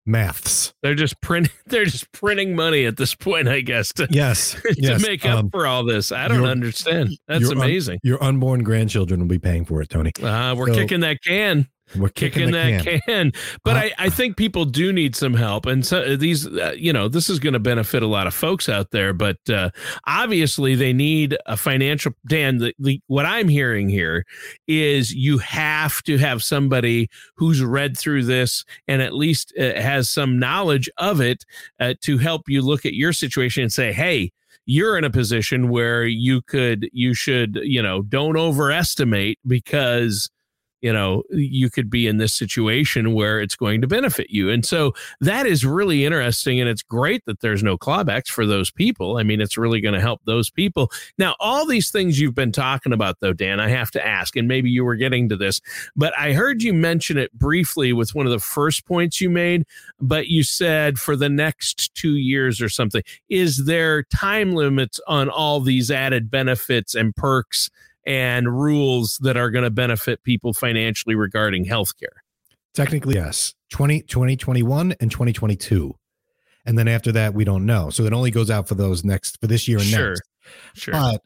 Maths? 0.06 0.72
They're 0.82 0.94
just 0.94 1.20
printing. 1.20 1.52
They're 1.66 1.84
just 1.84 2.10
printing 2.12 2.54
money 2.56 2.86
at 2.86 2.96
this 2.96 3.14
point, 3.14 3.48
I 3.48 3.60
guess, 3.60 3.92
to, 3.94 4.08
Yes, 4.10 4.52
to 4.62 4.74
yes. 4.76 5.02
make 5.06 5.24
up 5.24 5.38
um, 5.44 5.50
for 5.50 5.66
all 5.66 5.84
this. 5.84 6.10
I 6.12 6.28
don't 6.28 6.46
understand. 6.46 7.10
That's 7.28 7.42
your 7.42 7.52
un- 7.52 7.58
amazing. 7.58 8.00
your 8.02 8.22
unborn 8.22 8.62
grandchildren 8.62 9.20
will 9.20 9.28
be 9.28 9.38
paying 9.38 9.64
for 9.64 9.80
it, 9.82 9.88
Tony. 9.88 10.12
Uh, 10.22 10.54
we're 10.56 10.68
so- 10.68 10.74
kicking 10.74 11.00
that 11.00 11.18
can. 11.24 11.68
We're 11.96 12.08
kicking, 12.08 12.50
kicking, 12.50 12.52
that 12.52 12.84
can. 12.84 13.00
can. 13.06 13.32
But 13.64 13.76
Uh, 13.76 13.80
I, 13.80 13.92
I 13.98 14.10
think 14.10 14.36
people 14.36 14.64
do 14.64 14.92
need 14.92 15.16
some 15.16 15.34
help, 15.34 15.66
and 15.66 15.84
so 15.84 16.16
these, 16.16 16.46
uh, 16.46 16.74
you 16.76 16.92
know, 16.92 17.08
this 17.08 17.28
is 17.28 17.38
going 17.38 17.52
to 17.54 17.58
benefit 17.58 18.02
a 18.02 18.06
lot 18.06 18.26
of 18.26 18.34
folks 18.34 18.68
out 18.68 18.92
there. 18.92 19.12
But 19.12 19.38
uh, 19.48 19.70
obviously, 20.06 20.74
they 20.74 20.92
need 20.92 21.36
a 21.46 21.56
financial. 21.56 22.12
Dan, 22.26 22.58
the, 22.58 22.74
the 22.78 23.00
what 23.08 23.26
I'm 23.26 23.48
hearing 23.48 23.88
here 23.88 24.24
is 24.68 25.12
you 25.12 25.38
have 25.38 26.02
to 26.04 26.18
have 26.18 26.42
somebody 26.42 27.08
who's 27.34 27.62
read 27.62 27.96
through 27.96 28.24
this 28.24 28.64
and 28.86 29.02
at 29.02 29.14
least 29.14 29.52
uh, 29.58 29.80
has 29.80 30.08
some 30.10 30.38
knowledge 30.38 30.88
of 30.98 31.20
it 31.20 31.44
uh, 31.80 31.94
to 32.02 32.18
help 32.18 32.48
you 32.48 32.62
look 32.62 32.86
at 32.86 32.94
your 32.94 33.12
situation 33.12 33.62
and 33.64 33.72
say, 33.72 33.92
hey. 33.92 34.32
You're 34.66 34.96
in 34.96 35.02
a 35.04 35.10
position 35.10 35.68
where 35.68 36.04
you 36.04 36.42
could, 36.42 36.88
you 36.92 37.12
should, 37.12 37.58
you 37.62 37.82
know, 37.82 38.02
don't 38.02 38.36
overestimate 38.36 39.40
because 39.44 40.30
you 40.80 40.92
know 40.92 41.22
you 41.30 41.70
could 41.70 41.90
be 41.90 42.06
in 42.06 42.18
this 42.18 42.34
situation 42.34 43.14
where 43.14 43.40
it's 43.40 43.56
going 43.56 43.80
to 43.80 43.86
benefit 43.86 44.30
you. 44.30 44.50
And 44.50 44.64
so 44.64 44.94
that 45.20 45.46
is 45.46 45.64
really 45.64 46.04
interesting 46.04 46.60
and 46.60 46.68
it's 46.68 46.82
great 46.82 47.24
that 47.26 47.40
there's 47.40 47.62
no 47.62 47.76
clawbacks 47.76 48.28
for 48.28 48.46
those 48.46 48.70
people. 48.70 49.18
I 49.18 49.22
mean 49.22 49.40
it's 49.40 49.58
really 49.58 49.80
going 49.80 49.94
to 49.94 50.00
help 50.00 50.20
those 50.24 50.50
people. 50.50 50.90
Now 51.18 51.34
all 51.40 51.66
these 51.66 51.90
things 51.90 52.20
you've 52.20 52.34
been 52.34 52.52
talking 52.52 52.92
about 52.92 53.20
though 53.20 53.32
dan 53.32 53.60
i 53.60 53.68
have 53.68 53.90
to 53.90 54.06
ask 54.06 54.36
and 54.36 54.46
maybe 54.46 54.70
you 54.70 54.84
were 54.84 54.96
getting 54.96 55.28
to 55.28 55.36
this 55.36 55.60
but 55.96 56.12
i 56.18 56.32
heard 56.32 56.62
you 56.62 56.72
mention 56.72 57.16
it 57.16 57.32
briefly 57.32 57.92
with 57.92 58.14
one 58.14 58.26
of 58.26 58.32
the 58.32 58.38
first 58.38 58.86
points 58.86 59.20
you 59.20 59.30
made 59.30 59.64
but 60.00 60.28
you 60.28 60.42
said 60.42 60.98
for 60.98 61.16
the 61.16 61.28
next 61.28 61.94
two 61.94 62.16
years 62.16 62.60
or 62.60 62.68
something 62.68 63.02
is 63.28 63.64
there 63.64 64.02
time 64.04 64.52
limits 64.52 65.00
on 65.06 65.28
all 65.28 65.60
these 65.60 65.90
added 65.90 66.30
benefits 66.30 66.94
and 66.94 67.14
perks 67.16 67.70
and 68.06 68.48
rules 68.60 69.18
that 69.22 69.36
are 69.36 69.50
going 69.50 69.64
to 69.64 69.70
benefit 69.70 70.22
people 70.22 70.52
financially 70.52 71.14
regarding 71.14 71.64
healthcare. 71.64 72.16
Technically, 72.74 73.14
yes. 73.14 73.54
20, 73.72 74.02
2021 74.02 74.94
and 75.00 75.10
2022. 75.10 75.94
And 76.66 76.78
then 76.78 76.88
after 76.88 77.12
that, 77.12 77.34
we 77.34 77.44
don't 77.44 77.66
know. 77.66 77.90
So 77.90 78.04
it 78.04 78.12
only 78.12 78.30
goes 78.30 78.50
out 78.50 78.68
for 78.68 78.74
those 78.74 79.04
next, 79.04 79.40
for 79.40 79.46
this 79.46 79.66
year 79.66 79.78
and 79.78 79.86
Sure. 79.86 80.08
next. 80.10 80.22
Sure. 80.74 80.92
But 80.92 81.22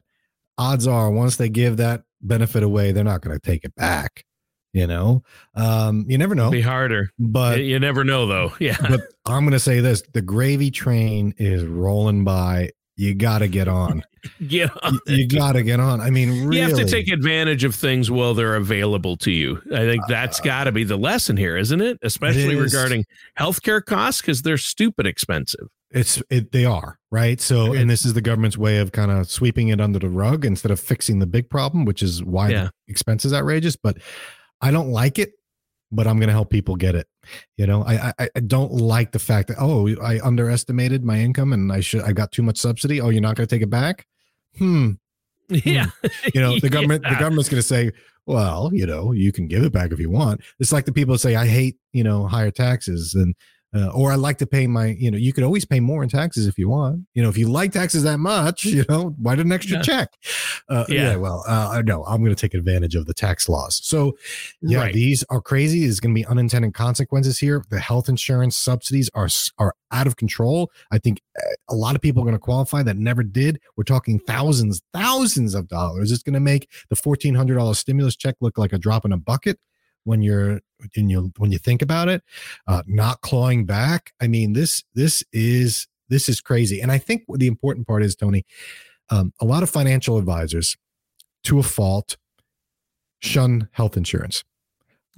odds 0.58 0.86
are, 0.86 1.10
once 1.10 1.36
they 1.36 1.48
give 1.48 1.76
that 1.78 2.02
benefit 2.22 2.62
away, 2.62 2.92
they're 2.92 3.04
not 3.04 3.20
going 3.20 3.38
to 3.38 3.40
take 3.44 3.64
it 3.64 3.74
back. 3.74 4.24
You 4.72 4.88
know, 4.88 5.22
um, 5.54 6.04
you 6.08 6.18
never 6.18 6.34
know. 6.34 6.50
Be 6.50 6.60
harder. 6.60 7.10
But 7.16 7.60
you 7.60 7.78
never 7.78 8.02
know, 8.02 8.26
though. 8.26 8.52
Yeah. 8.60 8.76
but 8.80 9.02
I'm 9.24 9.44
going 9.44 9.52
to 9.52 9.60
say 9.60 9.78
this: 9.78 10.02
the 10.14 10.20
gravy 10.20 10.72
train 10.72 11.32
is 11.38 11.62
rolling 11.64 12.24
by. 12.24 12.70
You 12.96 13.14
got 13.14 13.38
to 13.38 13.48
get 13.48 13.68
on. 13.68 14.02
Get 14.48 14.70
on 14.82 14.98
you 15.06 15.16
you 15.16 15.28
got 15.28 15.52
to 15.52 15.62
get 15.62 15.80
on. 15.80 16.00
I 16.00 16.08
mean, 16.08 16.46
really, 16.46 16.56
You 16.56 16.62
have 16.62 16.78
to 16.78 16.86
take 16.86 17.08
advantage 17.08 17.62
of 17.62 17.74
things 17.74 18.10
while 18.10 18.32
they're 18.32 18.56
available 18.56 19.18
to 19.18 19.30
you. 19.30 19.60
I 19.70 19.80
think 19.80 20.02
that's 20.08 20.40
got 20.40 20.64
to 20.64 20.72
be 20.72 20.82
the 20.82 20.96
lesson 20.96 21.36
here, 21.36 21.58
isn't 21.58 21.82
it? 21.82 21.98
Especially 22.00 22.56
Uh, 22.56 22.62
regarding 22.62 23.04
healthcare 23.38 23.84
costs 23.84 24.22
because 24.22 24.40
they're 24.40 24.56
stupid 24.56 25.06
expensive. 25.06 25.66
It's 25.90 26.22
it, 26.30 26.52
they 26.52 26.64
are 26.64 26.98
right. 27.10 27.38
So, 27.38 27.74
and 27.74 27.90
this 27.90 28.06
is 28.06 28.14
the 28.14 28.22
government's 28.22 28.56
way 28.56 28.78
of 28.78 28.92
kind 28.92 29.10
of 29.10 29.30
sweeping 29.30 29.68
it 29.68 29.78
under 29.78 29.98
the 29.98 30.08
rug 30.08 30.46
instead 30.46 30.70
of 30.70 30.80
fixing 30.80 31.18
the 31.18 31.26
big 31.26 31.50
problem, 31.50 31.84
which 31.84 32.02
is 32.02 32.24
why 32.24 32.48
Yeah. 32.48 32.62
the 32.64 32.70
expense 32.92 33.26
is 33.26 33.34
outrageous. 33.34 33.76
But 33.76 33.98
I 34.62 34.70
don't 34.70 34.88
like 34.88 35.18
it. 35.18 35.32
But 35.92 36.06
I'm 36.06 36.16
going 36.16 36.28
to 36.28 36.32
help 36.34 36.48
people 36.48 36.76
get 36.76 36.94
it. 36.94 37.06
You 37.56 37.66
know, 37.66 37.84
I, 37.84 38.12
I 38.18 38.28
I 38.36 38.40
don't 38.40 38.72
like 38.72 39.12
the 39.12 39.18
fact 39.18 39.48
that 39.48 39.56
oh 39.60 39.88
I 40.02 40.20
underestimated 40.22 41.04
my 41.04 41.18
income 41.18 41.52
and 41.52 41.72
I 41.72 41.80
should 41.80 42.02
I 42.02 42.12
got 42.12 42.32
too 42.32 42.42
much 42.42 42.58
subsidy. 42.58 43.00
Oh, 43.00 43.10
you're 43.10 43.20
not 43.20 43.36
going 43.36 43.46
to 43.46 43.54
take 43.54 43.62
it 43.62 43.70
back. 43.70 44.06
Hmm. 44.58 44.92
Yeah. 45.50 45.86
You 46.34 46.40
know, 46.40 46.58
the 46.58 46.70
government 46.70 47.02
the 47.02 47.16
government's 47.18 47.50
going 47.50 47.60
to 47.60 47.68
say, 47.68 47.92
well, 48.24 48.70
you 48.72 48.86
know, 48.86 49.12
you 49.12 49.30
can 49.30 49.46
give 49.46 49.62
it 49.62 49.74
back 49.74 49.92
if 49.92 50.00
you 50.00 50.08
want. 50.08 50.40
It's 50.58 50.72
like 50.72 50.86
the 50.86 50.92
people 50.92 51.18
say, 51.18 51.36
I 51.36 51.46
hate 51.46 51.76
you 51.92 52.02
know 52.02 52.26
higher 52.26 52.50
taxes 52.50 53.14
and 53.14 53.34
uh, 53.74 53.88
or 53.88 54.12
I 54.12 54.14
like 54.14 54.38
to 54.38 54.46
pay 54.46 54.66
my, 54.66 54.86
you 54.98 55.10
know, 55.10 55.18
you 55.18 55.32
could 55.32 55.42
always 55.44 55.64
pay 55.64 55.80
more 55.80 56.02
in 56.02 56.08
taxes 56.08 56.46
if 56.46 56.58
you 56.58 56.68
want. 56.68 57.00
You 57.14 57.22
know, 57.22 57.28
if 57.28 57.36
you 57.36 57.48
like 57.48 57.72
taxes 57.72 58.04
that 58.04 58.18
much, 58.18 58.64
you 58.76 58.84
know, 58.88 59.14
why 59.18 59.34
an 59.34 59.50
extra 59.50 59.78
Yeah. 59.78 59.82
check? 59.82 60.08
Uh, 60.68 60.84
yeah. 60.88 61.10
Yeah. 61.10 61.16
well, 61.16 61.44
uh, 61.48 61.82
no, 61.84 62.04
I'm 62.04 62.22
going 62.22 62.34
to 62.34 62.40
take 62.40 62.54
advantage 62.54 62.94
of 62.94 63.06
the 63.06 63.14
tax 63.14 63.48
laws. 63.48 63.80
So, 63.84 64.16
yeah, 64.62 64.78
Right. 64.78 64.94
these 64.94 65.24
are 65.30 65.40
crazy. 65.40 65.80
There's 65.80 65.98
going 66.00 66.14
to 66.14 66.18
be 66.20 66.26
unintended 66.26 66.72
consequences 66.74 67.38
here. 67.38 67.64
The 67.68 67.80
health 67.80 68.08
insurance 68.08 68.56
subsidies 68.56 69.10
are 69.14 69.28
are 69.58 69.74
out 69.90 70.06
of 70.06 70.16
control. 70.16 70.70
I 70.92 70.98
think 70.98 71.20
uh, 71.38 71.54
a 71.68 71.74
lot 71.74 71.94
of 71.96 72.00
people 72.02 72.22
are 72.22 72.26
going 72.26 72.34
to 72.34 72.38
qualify 72.38 72.82
that 72.84 72.96
never 72.96 73.22
did. 73.22 73.60
We're 73.76 73.84
talking 73.84 74.18
thousands, 74.20 74.82
thousands 74.92 75.54
of 75.54 75.68
dollars. 75.68 76.12
It's 76.12 76.22
going 76.22 76.34
to 76.34 76.40
make 76.40 76.68
the 76.90 76.96
fourteen 76.96 77.34
hundred 77.34 77.56
dollars 77.56 77.78
stimulus 77.80 78.14
check 78.16 78.36
look 78.40 78.56
like 78.58 78.72
a 78.72 78.78
drop 78.78 79.04
in 79.04 79.12
a 79.12 79.16
bucket 79.16 79.58
when 80.04 80.20
you're 80.22 80.60
when 80.96 81.08
you 81.08 81.32
when 81.38 81.52
you 81.52 81.58
think 81.58 81.82
about 81.82 82.08
it. 82.08 82.22
Uh, 82.66 82.82
not 82.86 83.20
clawing 83.20 83.64
back. 83.64 84.12
I 84.20 84.28
mean 84.28 84.52
this 84.52 84.82
this 84.94 85.24
is 85.32 85.86
this 86.08 86.28
is 86.28 86.40
crazy. 86.40 86.80
And 86.80 86.92
I 86.92 86.98
think 86.98 87.24
the 87.28 87.46
important 87.46 87.86
part 87.86 88.02
is, 88.02 88.14
Tony, 88.14 88.44
um, 89.10 89.32
a 89.40 89.44
lot 89.44 89.62
of 89.62 89.70
financial 89.70 90.18
advisors, 90.18 90.76
to 91.44 91.58
a 91.58 91.62
fault, 91.62 92.16
shun 93.20 93.68
health 93.72 93.96
insurance. 93.96 94.44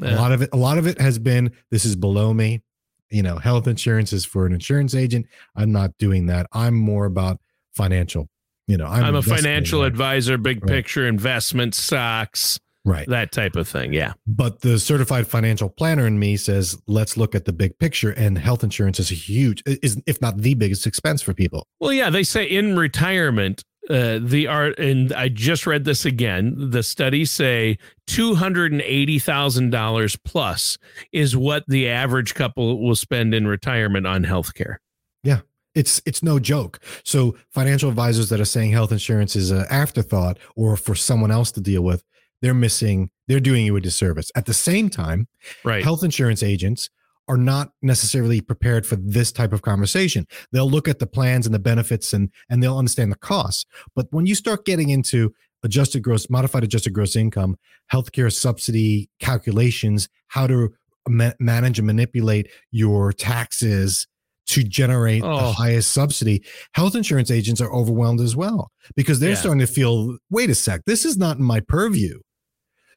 A 0.02 0.14
lot 0.14 0.32
of 0.32 0.42
it, 0.42 0.50
a 0.52 0.56
lot 0.56 0.76
of 0.76 0.86
it 0.86 1.00
has 1.00 1.18
been 1.18 1.52
this 1.70 1.84
is 1.84 1.96
below 1.96 2.34
me. 2.34 2.62
You 3.10 3.22
know, 3.22 3.38
health 3.38 3.66
insurance 3.66 4.12
is 4.12 4.26
for 4.26 4.44
an 4.46 4.52
insurance 4.52 4.94
agent. 4.94 5.26
I'm 5.54 5.72
not 5.72 5.96
doing 5.98 6.26
that. 6.26 6.46
I'm 6.52 6.74
more 6.74 7.06
about 7.06 7.40
financial. 7.74 8.28
You 8.66 8.76
know, 8.76 8.86
I'm, 8.86 9.04
I'm, 9.04 9.14
a 9.14 9.22
financial 9.22 9.84
advisor, 9.84 10.36
big 10.36 10.62
Right. 10.62 10.72
picture 10.72 11.06
investment 11.06 11.74
stocks, 11.74 12.58
right? 12.86 13.06
that 13.08 13.32
type 13.32 13.56
of 13.56 13.68
thing. 13.68 13.92
Yeah. 13.92 14.14
But 14.26 14.60
the 14.60 14.78
certified 14.78 15.26
financial 15.26 15.68
planner 15.68 16.06
in 16.06 16.18
me 16.18 16.36
says, 16.36 16.80
let's 16.86 17.16
look 17.16 17.34
at 17.34 17.44
the 17.44 17.52
big 17.52 17.78
picture. 17.78 18.10
And 18.10 18.38
health 18.38 18.64
insurance 18.64 18.98
is 18.98 19.10
a 19.10 19.14
huge, 19.14 19.62
is 19.66 20.00
if 20.06 20.20
not 20.22 20.38
the 20.38 20.54
biggest 20.54 20.86
expense 20.86 21.20
for 21.20 21.34
people. 21.34 21.66
Well, 21.80 21.92
yeah, 21.92 22.08
they 22.08 22.22
say 22.22 22.44
in 22.44 22.78
retirement, 22.78 23.62
uh, 23.90 24.18
the 24.20 24.46
art, 24.48 24.78
and 24.78 25.12
I 25.12 25.28
just 25.28 25.66
read 25.66 25.84
this 25.84 26.04
again. 26.04 26.54
The 26.70 26.82
studies 26.82 27.30
say 27.30 27.78
two 28.06 28.34
hundred 28.34 28.72
and 28.72 28.82
eighty 28.82 29.20
thousand 29.20 29.70
dollars 29.70 30.16
plus 30.16 30.76
is 31.12 31.36
what 31.36 31.64
the 31.68 31.88
average 31.88 32.34
couple 32.34 32.82
will 32.82 32.96
spend 32.96 33.32
in 33.32 33.46
retirement 33.46 34.06
on 34.06 34.24
healthcare. 34.24 34.76
Yeah 35.22 35.40
it's 35.76 36.00
it's 36.06 36.22
no 36.22 36.40
joke. 36.40 36.80
So 37.04 37.36
financial 37.50 37.88
advisors 37.88 38.30
that 38.30 38.40
are 38.40 38.46
saying 38.46 38.72
health 38.72 38.90
insurance 38.90 39.36
is 39.36 39.52
an 39.52 39.66
afterthought 39.70 40.38
or 40.56 40.76
for 40.76 40.96
someone 40.96 41.30
else 41.30 41.52
to 41.52 41.60
deal 41.60 41.82
with, 41.82 42.02
they're 42.42 42.54
missing. 42.54 43.10
They're 43.28 43.40
doing 43.40 43.64
you 43.66 43.76
a 43.76 43.80
disservice. 43.80 44.30
At 44.34 44.46
the 44.46 44.54
same 44.54 44.88
time, 44.90 45.28
Right. 45.64 45.82
health 45.82 46.02
insurance 46.04 46.42
agents 46.42 46.90
are 47.28 47.36
not 47.36 47.72
necessarily 47.82 48.40
prepared 48.40 48.86
for 48.86 48.94
this 48.96 49.32
type 49.32 49.52
of 49.52 49.62
conversation. 49.62 50.26
They'll 50.52 50.70
look 50.70 50.86
at 50.86 51.00
the 51.00 51.08
plans 51.08 51.44
and 51.44 51.54
the 51.54 51.58
benefits 51.58 52.12
and 52.12 52.30
and 52.48 52.62
they'll 52.62 52.78
understand 52.78 53.10
the 53.10 53.16
costs. 53.16 53.64
But 53.96 54.06
when 54.10 54.26
you 54.26 54.34
start 54.36 54.64
getting 54.64 54.90
into 54.90 55.34
adjusted 55.64 56.02
gross, 56.02 56.30
modified 56.30 56.62
adjusted 56.62 56.92
gross 56.92 57.16
income, 57.16 57.56
healthcare 57.92 58.32
subsidy 58.32 59.10
calculations, 59.18 60.08
how 60.28 60.46
to 60.46 60.72
ma- 61.08 61.32
manage 61.40 61.78
and 61.80 61.86
manipulate 61.86 62.48
your 62.70 63.12
taxes 63.12 64.06
to 64.48 64.62
generate 64.62 65.22
the 65.22 65.28
Oh. 65.28 65.50
highest 65.52 65.92
subsidy, 65.92 66.44
health 66.74 66.94
insurance 66.94 67.32
agents 67.32 67.60
are 67.60 67.72
overwhelmed 67.72 68.20
as 68.20 68.36
well 68.36 68.70
because 68.94 69.18
they're 69.18 69.30
Yeah. 69.30 69.36
starting 69.36 69.58
to 69.58 69.66
feel, 69.66 70.18
wait 70.30 70.50
a 70.50 70.54
sec, 70.54 70.82
this 70.86 71.04
is 71.04 71.16
not 71.16 71.38
in 71.38 71.42
my 71.42 71.58
purview. 71.58 72.20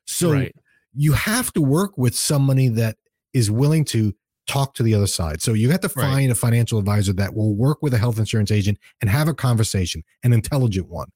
So 0.09 0.33
right. 0.33 0.55
you 0.93 1.13
have 1.13 1.53
to 1.53 1.61
work 1.61 1.97
with 1.97 2.15
somebody 2.15 2.67
that 2.69 2.97
is 3.33 3.51
willing 3.51 3.85
to 3.85 4.13
talk 4.47 4.73
to 4.73 4.83
the 4.83 4.95
other 4.95 5.07
side. 5.07 5.41
So 5.41 5.53
you 5.53 5.69
have 5.69 5.81
to 5.81 5.87
Right. 5.95 6.03
find 6.03 6.31
a 6.31 6.35
financial 6.35 6.79
advisor 6.79 7.13
that 7.13 7.35
will 7.35 7.55
work 7.55 7.77
with 7.81 7.93
a 7.93 7.99
health 7.99 8.17
insurance 8.17 8.49
agent 8.49 8.79
and 8.99 9.09
have 9.09 9.27
a 9.27 9.33
conversation, 9.33 10.03
an 10.23 10.33
intelligent 10.33 10.89
one. 10.89 11.09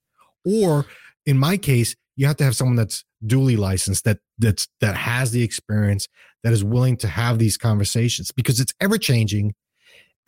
Or 0.45 0.85
in 1.25 1.37
my 1.39 1.57
case, 1.57 1.95
you 2.15 2.27
have 2.27 2.37
to 2.37 2.43
have 2.43 2.55
someone 2.55 2.75
that's 2.75 3.03
duly 3.25 3.55
licensed 3.55 4.03
that 4.03 4.19
that's 4.37 4.67
that 4.81 4.95
has 4.95 5.31
the 5.31 5.41
experience 5.41 6.07
that 6.43 6.53
is 6.53 6.63
willing 6.63 6.97
to 6.97 7.07
have 7.07 7.39
these 7.39 7.57
conversations 7.57 8.31
because 8.31 8.59
it's 8.59 8.73
ever 8.79 8.97
changing 8.97 9.55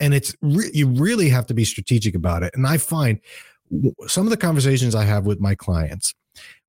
and 0.00 0.14
it's 0.14 0.34
re- 0.42 0.70
you 0.72 0.88
really 0.88 1.28
have 1.28 1.46
to 1.46 1.54
be 1.54 1.64
strategic 1.64 2.14
about 2.16 2.42
it. 2.42 2.52
And 2.54 2.66
I 2.66 2.78
find 2.78 3.20
some 4.08 4.26
of 4.26 4.30
the 4.30 4.36
conversations 4.36 4.94
I 4.94 5.04
have 5.04 5.26
with 5.26 5.38
my 5.40 5.54
clients, 5.54 6.14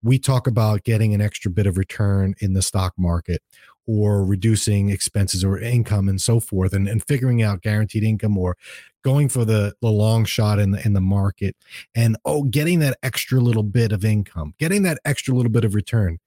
we 0.04 0.20
talk 0.20 0.48
about 0.48 0.84
getting 0.84 1.14
an 1.14 1.22
extra 1.22 1.52
bit 1.52 1.68
of 1.68 1.78
return 1.78 2.36
in 2.40 2.54
the 2.54 2.62
stock 2.62 2.94
market 2.98 3.42
or 3.86 4.26
reducing 4.26 4.90
expenses 4.90 5.44
or 5.44 5.58
income 5.58 6.10
and 6.10 6.22
so 6.22 6.40
forth 6.40 6.74
and, 6.74 6.88
and 6.88 7.04
figuring 7.06 7.42
out 7.42 7.62
guaranteed 7.62 8.04
income 8.04 8.38
or 8.38 8.58
going 9.04 9.30
for 9.30 9.46
the, 9.46 9.74
the 9.82 9.90
long 9.90 10.26
shot 10.26 10.60
in 10.60 10.72
the 10.72 10.86
in 10.86 10.94
the 10.94 11.02
market 11.02 11.56
and 11.96 12.18
oh 12.26 12.44
getting 12.44 12.80
that 12.80 12.98
extra 13.02 13.40
little 13.40 13.64
bit 13.64 13.92
of 13.92 14.04
income 14.04 14.54
getting 14.60 14.84
that 14.84 15.00
extra 15.06 15.34
little 15.34 15.52
bit 15.52 15.64
of 15.64 15.74
return. 15.74 16.18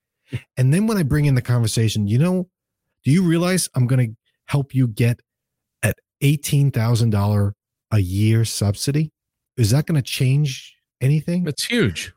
And 0.57 0.73
then 0.73 0.87
when 0.87 0.97
i 0.97 1.03
bring 1.03 1.27
in 1.27 1.35
the 1.35 1.43
conversation 1.43 2.07
you 2.07 2.19
know 2.19 2.49
do 3.05 3.11
you 3.11 3.23
realize 3.23 3.69
i'm 3.75 3.87
going 3.87 4.11
to 4.11 4.17
help 4.51 4.75
you 4.75 4.89
get 4.89 5.21
at 5.83 5.97
$18000 6.23 7.53
a 7.93 7.99
year 7.99 8.45
subsidy? 8.45 9.13
Is 9.57 9.71
that 9.71 9.87
going 9.87 10.01
to 10.01 10.03
change 10.03 10.77
anything? 11.01 11.47
It's 11.47 11.65
huge. 11.67 12.13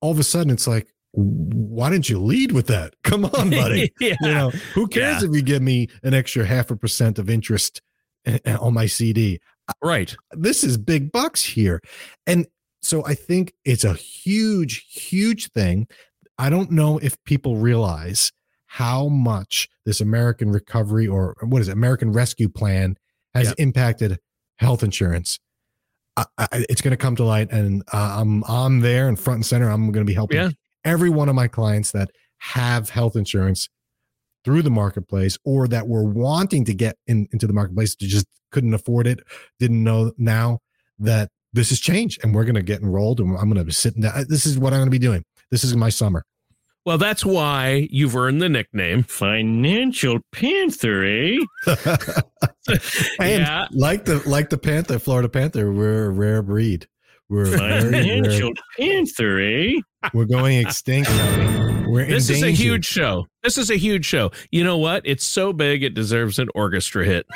All 0.00 0.10
of 0.12 0.18
a 0.18 0.24
sudden 0.24 0.50
it's 0.52 0.66
like 0.66 0.88
why 1.12 1.88
didn't 1.90 2.08
you 2.10 2.18
lead 2.18 2.52
with 2.52 2.66
that 2.66 2.94
come 3.04 3.24
on 3.24 3.50
buddy 3.50 3.92
yeah. 4.00 4.14
you 4.20 4.28
know 4.28 4.50
who 4.74 4.86
cares 4.86 5.22
Yeah. 5.22 5.28
if 5.28 5.34
you 5.34 5.42
give 5.42 5.62
me 5.62 5.88
an 6.02 6.14
extra 6.14 6.44
half 6.44 6.70
a 6.70 6.76
percent 6.76 7.18
of 7.18 7.30
interest 7.30 7.80
eh, 8.26 8.38
eh, 8.44 8.56
on 8.56 8.74
my 8.74 8.86
cd 8.86 9.40
right. 9.82 10.14
this 10.32 10.62
is 10.62 10.76
big 10.76 11.10
bucks 11.12 11.42
here 11.42 11.80
and 12.26 12.46
so 12.82 13.04
i 13.06 13.14
think 13.14 13.52
it's 13.64 13.84
a 13.84 13.94
huge 13.94 14.86
huge 14.90 15.50
thing 15.52 15.86
i 16.38 16.50
don't 16.50 16.70
know 16.70 16.98
if 16.98 17.16
people 17.24 17.56
realize 17.56 18.30
how 18.66 19.08
much 19.08 19.68
this 19.86 20.00
american 20.02 20.50
recovery 20.52 21.08
or 21.08 21.34
what 21.42 21.62
is 21.62 21.68
it 21.68 21.72
american 21.72 22.12
rescue 22.12 22.48
plan 22.48 22.94
has 23.34 23.48
Yep. 23.48 23.54
impacted 23.58 24.18
health 24.58 24.82
insurance 24.82 25.38
I, 26.16 26.24
I, 26.38 26.48
it's 26.70 26.80
going 26.80 26.92
to 26.92 26.96
come 26.96 27.14
to 27.16 27.24
light 27.24 27.50
and 27.52 27.82
uh, 27.92 28.16
i'm 28.20 28.42
i'm 28.48 28.80
there 28.80 29.08
and 29.08 29.18
front 29.18 29.36
and 29.38 29.46
center. 29.46 29.68
I'm 29.70 29.92
going 29.92 30.04
to 30.04 30.08
be 30.10 30.14
helping 30.14 30.38
Yeah. 30.38 30.50
every 30.84 31.10
one 31.10 31.28
of 31.28 31.34
my 31.34 31.48
clients 31.48 31.92
that 31.92 32.10
have 32.38 32.90
health 32.90 33.16
insurance 33.16 33.68
through 34.44 34.62
the 34.62 34.70
marketplace 34.70 35.36
or 35.44 35.66
that 35.68 35.88
were 35.88 36.04
wanting 36.04 36.64
to 36.66 36.74
get 36.74 36.96
in, 37.06 37.26
into 37.32 37.46
the 37.46 37.52
marketplace 37.52 37.94
to 37.96 38.06
just 38.06 38.26
couldn't 38.52 38.72
afford 38.74 39.06
it 39.06 39.20
didn't 39.58 39.82
know 39.82 40.12
now 40.18 40.58
that 40.98 41.28
this 41.52 41.68
has 41.70 41.80
changed 41.80 42.20
and 42.22 42.34
we're 42.34 42.44
going 42.44 42.54
to 42.54 42.62
get 42.62 42.80
enrolled 42.80 43.20
and 43.20 43.36
i'm 43.38 43.44
going 43.46 43.56
to 43.56 43.64
be 43.64 43.72
sitting 43.72 44.02
down 44.02 44.24
this 44.28 44.46
is 44.46 44.58
what 44.58 44.72
i'm 44.72 44.78
going 44.78 44.86
to 44.86 44.90
be 44.90 44.98
doing. 44.98 45.22
This 45.50 45.64
is 45.64 45.76
my 45.76 45.88
summer 45.90 46.24
Well, 46.86 46.98
that's 46.98 47.24
why 47.26 47.88
you've 47.90 48.14
earned 48.16 48.40
the 48.40 48.48
nickname 48.48 49.02
Financial 49.02 50.20
Panther, 50.32 51.04
eh? 51.04 51.38
and 53.18 53.42
Yeah. 53.42 53.66
like 53.72 54.04
the 54.04 54.22
like 54.26 54.50
the 54.50 54.58
panther 54.58 54.98
florida 55.00 55.28
panther 55.28 55.72
we're 55.72 56.06
a 56.06 56.10
rare 56.10 56.42
breed 56.42 56.86
we're 57.28 57.56
rare. 57.56 57.90
Panther, 58.78 59.40
eh? 59.40 59.80
we're 60.14 60.24
going 60.26 60.58
extinct 60.58 61.10
we're 61.88 62.06
This 62.06 62.30
is 62.30 62.42
a 62.42 62.50
huge 62.50 62.84
show. 62.84 63.26
This 63.42 63.58
is 63.58 63.70
a 63.70 63.76
huge 63.76 64.04
show. 64.04 64.30
You 64.50 64.64
know 64.64 64.76
what? 64.76 65.02
It's 65.04 65.24
so 65.24 65.52
big 65.52 65.82
it 65.84 65.94
deserves 65.94 66.38
an 66.38 66.48
orchestra 66.54 67.04
hit. 67.04 67.26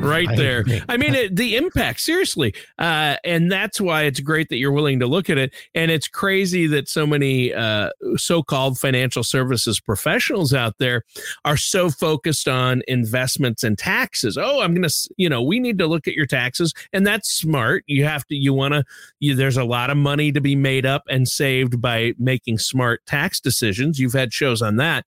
Right 0.10 0.28
I 0.28 0.34
there. 0.34 0.60
agree. 0.60 0.82
I 0.88 0.96
mean, 0.96 1.14
it, 1.14 1.36
the 1.36 1.56
impact, 1.56 2.00
seriously. 2.00 2.54
Uh, 2.78 3.16
and 3.22 3.52
that's 3.52 3.80
why 3.80 4.02
it's 4.04 4.18
great 4.20 4.48
that 4.48 4.56
you're 4.56 4.72
willing 4.72 4.98
to 5.00 5.06
look 5.06 5.28
at 5.28 5.38
it. 5.38 5.52
And 5.74 5.90
it's 5.90 6.08
crazy 6.08 6.66
that 6.68 6.88
so 6.88 7.06
many 7.06 7.52
uh, 7.52 7.90
so 8.16 8.42
called 8.42 8.78
financial 8.78 9.22
services 9.22 9.78
professionals 9.78 10.54
out 10.54 10.78
there 10.78 11.04
are 11.44 11.56
so 11.56 11.90
focused 11.90 12.48
on 12.48 12.82
investments 12.88 13.62
and 13.62 13.76
taxes. 13.76 14.38
Oh, 14.38 14.62
I'm 14.62 14.74
going 14.74 14.88
to, 14.88 15.10
you 15.16 15.28
know, 15.28 15.42
we 15.42 15.60
need 15.60 15.78
to 15.78 15.86
look 15.86 16.08
at 16.08 16.14
your 16.14 16.26
taxes. 16.26 16.72
And 16.92 17.06
that's 17.06 17.30
smart. 17.30 17.84
You 17.86 18.04
have 18.04 18.26
to, 18.28 18.34
you 18.34 18.54
want 18.54 18.74
to, 18.74 18.84
you, 19.20 19.34
there's 19.34 19.58
a 19.58 19.64
lot 19.64 19.90
of 19.90 19.96
money 19.96 20.32
to 20.32 20.40
be 20.40 20.56
made 20.56 20.86
up 20.86 21.02
and 21.10 21.28
saved 21.28 21.80
by 21.80 22.14
making 22.18 22.58
smart 22.58 23.04
tax 23.06 23.38
decisions. 23.38 23.98
You've 23.98 24.14
had 24.14 24.32
shows 24.32 24.62
on 24.62 24.76
that. 24.76 25.04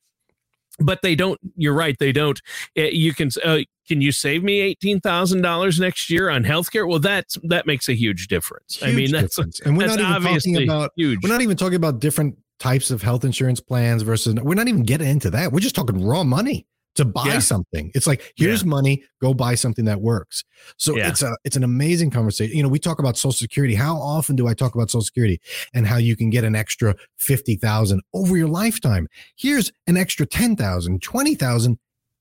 But 0.80 1.02
they 1.04 1.16
don't. 1.16 1.40
You're 1.56 1.74
right. 1.74 1.96
They 2.00 2.12
don't. 2.12 2.40
eh, 2.76 2.90
You 2.92 3.14
can. 3.14 3.30
Uh, 3.44 3.60
can 3.88 4.02
you 4.02 4.12
save 4.12 4.44
me 4.44 4.62
eighteen 4.62 5.00
thousand 5.02 5.42
dollars 5.42 5.80
next 5.80 6.10
year 6.10 6.30
on 6.30 6.44
healthcare? 6.44 6.88
Well, 6.88 7.00
that's 7.00 7.38
that 7.44 7.68
makes 7.68 7.90
a 7.90 7.94
huge 7.94 8.28
difference. 8.28 8.82
I 8.82 8.88
Huge 8.88 8.96
mean, 8.96 9.12
that's 9.12 9.36
difference. 9.36 9.60
and 9.62 9.78
we're 9.78 9.88
that's 9.88 9.98
not 10.00 10.22
even 10.22 10.34
talking 10.40 10.64
about 10.64 10.92
huge. 10.96 11.20
We're 11.22 11.30
not 11.30 11.42
even 11.42 11.58
talking 11.58 11.76
about 11.76 12.00
different 12.00 12.38
types 12.60 12.92
of 12.92 13.02
health 13.02 13.26
insurance 13.26 13.60
plans 13.60 14.02
versus 14.04 14.36
we're 14.36 14.56
not 14.56 14.68
even 14.70 14.84
getting 14.84 15.08
into 15.08 15.30
that. 15.32 15.52
We're 15.52 15.60
just 15.60 15.76
talking 15.76 16.04
raw 16.06 16.24
money 16.24 16.66
to 16.96 17.06
buy 17.06 17.26
Yeah. 17.26 17.40
something. 17.40 17.92
It's 17.96 18.06
like 18.06 18.34
here's 18.36 18.64
money, 18.64 19.04
go 19.22 19.34
buy 19.34 19.56
something 19.56 19.86
that 19.86 20.02
works. 20.02 20.44
So 20.78 20.96
Yeah. 20.96 21.10
it's 21.10 21.22
a 21.22 21.36
it's 21.44 21.56
an 21.56 21.64
amazing 21.64 22.12
conversation. 22.12 22.56
You 22.56 22.64
know, 22.64 22.70
we 22.70 22.80
talk 22.80 23.00
about 23.00 23.18
social 23.18 23.32
security. 23.34 23.76
How 23.76 23.96
often 23.98 24.36
do 24.36 24.48
I 24.48 24.54
talk 24.54 24.76
about 24.76 24.90
social 24.92 25.04
security 25.06 25.40
and 25.74 25.88
how 25.88 25.98
you 25.98 26.16
can 26.16 26.30
get 26.30 26.44
an 26.44 26.56
extra 26.56 26.96
50,000 27.18 28.02
over 28.14 28.38
your 28.38 28.48
lifetime? 28.48 29.08
Here's 29.36 29.72
an 29.88 29.98
extra 29.98 30.26
10,000, 30.26 31.02
20,000 31.02 31.78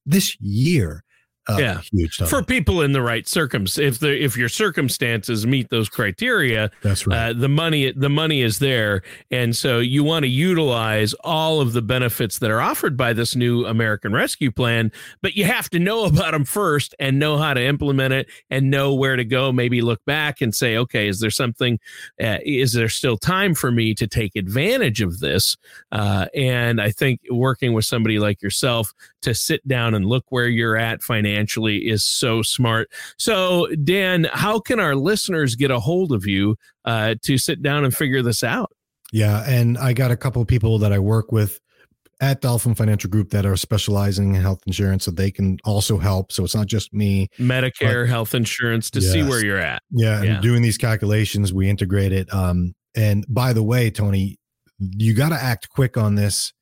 this 0.07 0.37
year. 0.41 1.05
Uh, 1.49 1.57
Yeah. 1.59 1.81
huge 1.93 2.17
for 2.29 2.41
people 2.45 2.83
in 2.83 2.93
the 2.93 3.03
right 3.03 3.25
circums. 3.25 3.77
If 3.77 3.99
the 3.99 4.17
if 4.23 4.37
your 4.37 4.49
circumstances 4.49 5.45
meet 5.45 5.71
those 5.71 5.89
criteria, 5.89 6.71
That's 6.83 7.05
right. 7.05 7.31
uh, 7.31 7.33
the 7.33 7.49
money 7.49 7.91
the 7.91 8.09
money 8.09 8.43
is 8.43 8.61
there, 8.61 9.03
and 9.33 9.57
so 9.57 9.81
you 9.81 10.05
want 10.05 10.23
to 10.23 10.29
utilize 10.29 11.15
all 11.25 11.61
of 11.61 11.73
the 11.73 11.83
benefits 11.83 12.39
that 12.39 12.51
are 12.53 12.61
offered 12.61 12.97
by 12.97 13.13
this 13.13 13.35
new 13.35 13.67
American 13.67 14.13
Rescue 14.13 14.53
Plan. 14.53 14.93
But 15.21 15.35
you 15.35 15.45
have 15.45 15.69
to 15.71 15.81
know 15.81 16.05
about 16.05 16.31
them 16.31 16.45
first 16.45 16.95
and 17.01 17.19
know 17.19 17.37
how 17.39 17.55
to 17.55 17.63
implement 17.63 18.15
it 18.15 18.29
and 18.49 18.71
know 18.71 18.95
where 18.95 19.17
to 19.17 19.25
go. 19.25 19.51
Maybe 19.51 19.81
look 19.81 20.05
back 20.05 20.43
and 20.43 20.55
say, 20.55 20.77
okay, 20.77 21.09
is 21.09 21.19
there 21.19 21.31
something? 21.31 21.81
Uh, 22.23 22.39
is 22.45 22.73
there 22.73 22.89
still 22.89 23.17
time 23.19 23.55
for 23.57 23.73
me 23.73 23.95
to 23.95 24.07
take 24.07 24.37
advantage 24.37 25.01
of 25.01 25.19
this? 25.19 25.57
Uh, 25.91 26.27
and 26.37 26.81
I 26.81 26.93
think 26.93 27.21
working 27.31 27.73
with 27.73 27.85
somebody 27.85 28.21
like 28.21 28.43
yourself 28.43 28.93
to 29.23 29.35
sit 29.35 29.67
down 29.67 29.95
and 29.95 30.05
look 30.07 30.25
where 30.31 30.47
you're 30.47 30.77
at 30.77 31.03
financially 31.03 31.32
is 31.37 32.05
so 32.05 32.42
smart. 32.42 32.90
So, 33.18 33.66
Dan, 33.85 34.29
how 34.33 34.61
can 34.61 34.81
our 34.81 34.95
listeners 34.95 35.55
get 35.57 35.71
a 35.71 35.81
hold 35.81 36.12
of 36.12 36.27
you 36.27 36.57
uh, 36.85 37.14
to 37.23 37.38
sit 37.38 37.62
down 37.62 37.85
and 37.85 37.95
figure 37.95 38.23
this 38.23 38.42
out? 38.42 38.73
Yeah, 39.12 39.45
and 39.47 39.77
I 39.77 39.92
got 39.92 40.11
a 40.11 40.16
couple 40.16 40.40
of 40.40 40.49
people 40.49 40.79
that 40.79 40.92
I 40.92 40.99
work 40.99 41.33
with 41.33 41.61
at 42.21 42.40
Dolphin 42.40 42.75
Financial 42.75 43.11
Group 43.11 43.31
that 43.31 43.45
are 43.45 43.57
specializing 43.57 44.35
in 44.37 44.40
health 44.40 44.61
insurance, 44.66 45.05
so 45.05 45.11
they 45.11 45.31
can 45.31 45.59
also 45.64 45.99
help. 45.99 46.31
So 46.33 46.45
it's 46.45 46.55
not 46.55 46.68
just 46.68 46.95
me. 46.95 47.29
Medicare, 47.38 48.07
health 48.07 48.35
insurance 48.35 48.90
to 48.92 49.03
see 49.03 49.23
where 49.23 49.45
you're 49.45 49.59
at. 49.59 49.83
Yeah, 49.90 50.18
and 50.18 50.27
Yeah. 50.27 50.40
doing 50.40 50.62
these 50.62 50.79
calculations, 50.79 51.53
we 51.53 51.68
integrate 51.68 52.12
it. 52.12 52.33
Um, 52.33 52.75
and 52.95 53.27
by 53.29 53.53
the 53.53 53.62
way, 53.62 53.90
Tony, 53.90 54.38
you 54.79 55.14
got 55.14 55.31
to 55.31 55.35
act 55.35 55.68
quick 55.68 55.97
on 55.97 56.14
this, 56.14 56.53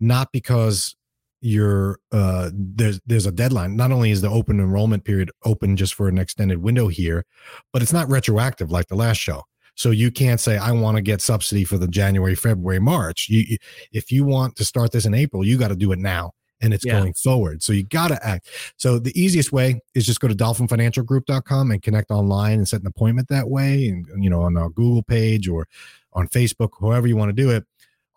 not 0.00 0.32
because 0.32 0.96
you're 1.40 1.98
uh 2.12 2.50
there's 2.52 3.00
there's 3.06 3.26
a 3.26 3.32
deadline. 3.32 3.76
Not 3.76 3.92
only 3.92 4.10
is 4.10 4.20
the 4.20 4.28
open 4.30 4.58
enrollment 4.60 5.04
period 5.04 5.30
open 5.44 5.76
just 5.76 5.94
for 5.94 6.08
an 6.08 6.18
extended 6.18 6.58
window 6.58 6.88
here 6.88 7.24
but 7.72 7.82
it's 7.82 7.92
not 7.92 8.08
retroactive 8.08 8.70
like 8.70 8.86
the 8.88 8.96
last 8.96 9.18
show. 9.18 9.42
So 9.74 9.90
you 9.90 10.10
can't 10.10 10.40
say 10.40 10.56
i 10.58 10.72
want 10.72 10.96
to 10.96 11.02
get 11.02 11.20
subsidy 11.20 11.62
for 11.64 11.78
the 11.78 11.86
january 11.88 12.34
february 12.34 12.80
march. 12.80 13.28
You 13.28 13.44
you- 13.48 13.58
if 13.92 14.10
you 14.10 14.24
want 14.24 14.56
to 14.56 14.64
start 14.64 14.90
this 14.92 15.06
in 15.06 15.14
april 15.14 15.44
you 15.46 15.56
got 15.58 15.68
to 15.68 15.76
do 15.76 15.92
it 15.92 15.98
now 16.00 16.32
and 16.60 16.74
it's 16.74 16.84
Yeah. 16.84 16.98
going 16.98 17.14
forward. 17.14 17.62
So 17.62 17.72
you 17.72 17.84
got 17.84 18.08
to 18.08 18.26
act. 18.26 18.48
So 18.78 18.98
the 18.98 19.12
easiest 19.14 19.52
way 19.52 19.80
is 19.94 20.04
just 20.04 20.18
go 20.18 20.26
to 20.26 20.34
dolphinfinancialgroup.com 20.34 21.70
and 21.70 21.80
connect 21.80 22.10
online 22.10 22.54
and 22.58 22.66
set 22.68 22.80
an 22.80 22.88
appointment 22.88 23.28
that 23.28 23.48
way 23.48 23.86
and 23.88 24.06
you 24.24 24.28
know 24.30 24.42
on 24.42 24.56
our 24.56 24.68
google 24.70 25.04
page 25.04 25.46
or 25.48 25.68
on 26.14 26.26
facebook 26.26 26.70
however 26.80 27.06
you 27.06 27.16
want 27.16 27.28
to 27.28 27.32
do 27.32 27.50
it 27.50 27.64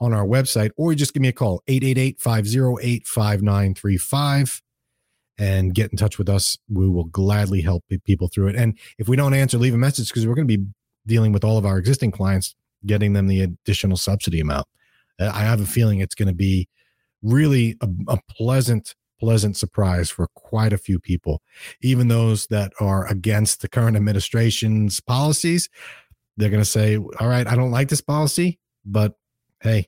on 0.01 0.13
our 0.13 0.25
website, 0.25 0.71
or 0.75 0.93
just 0.95 1.13
give 1.13 1.21
me 1.21 1.29
a 1.29 1.33
call, 1.33 1.61
888-508-5935 1.69 4.61
and 5.37 5.73
get 5.73 5.91
in 5.91 5.97
touch 5.97 6.17
with 6.17 6.27
us. 6.27 6.57
We 6.67 6.89
will 6.89 7.05
gladly 7.05 7.61
help 7.61 7.85
people 8.03 8.27
through 8.27 8.49
it. 8.49 8.55
And 8.55 8.77
if 8.97 9.07
we 9.07 9.15
don't 9.15 9.33
answer, 9.33 9.57
leave 9.57 9.73
a 9.73 9.77
message 9.77 10.09
because 10.09 10.27
we're 10.27 10.35
going 10.35 10.47
to 10.47 10.57
be 10.57 10.65
dealing 11.05 11.31
with 11.31 11.43
all 11.43 11.57
of 11.57 11.65
our 11.65 11.77
existing 11.77 12.11
clients, 12.11 12.55
getting 12.85 13.13
them 13.13 13.27
the 13.27 13.41
additional 13.41 13.95
subsidy 13.95 14.39
amount. 14.39 14.67
Uh, 15.19 15.31
I 15.33 15.41
have 15.41 15.61
a 15.61 15.65
feeling 15.65 15.99
it's 15.99 16.15
going 16.15 16.27
to 16.27 16.33
be 16.33 16.67
really 17.21 17.77
a, 17.81 17.87
a 18.07 18.17
pleasant, 18.29 18.95
pleasant 19.19 19.55
surprise 19.55 20.09
for 20.09 20.27
quite 20.33 20.73
a 20.73 20.77
few 20.77 20.99
people. 20.99 21.41
Even 21.81 22.07
those 22.07 22.47
that 22.47 22.73
are 22.79 23.07
against 23.07 23.61
the 23.61 23.69
current 23.69 23.95
administration's 23.95 24.99
policies, 24.99 25.69
they're 26.37 26.49
going 26.49 26.63
to 26.63 26.65
say, 26.65 26.97
All 26.97 27.27
right, 27.27 27.47
I 27.47 27.55
don't 27.55 27.71
like 27.71 27.89
this 27.89 28.01
policy, 28.01 28.59
but 28.83 29.13
hey, 29.61 29.87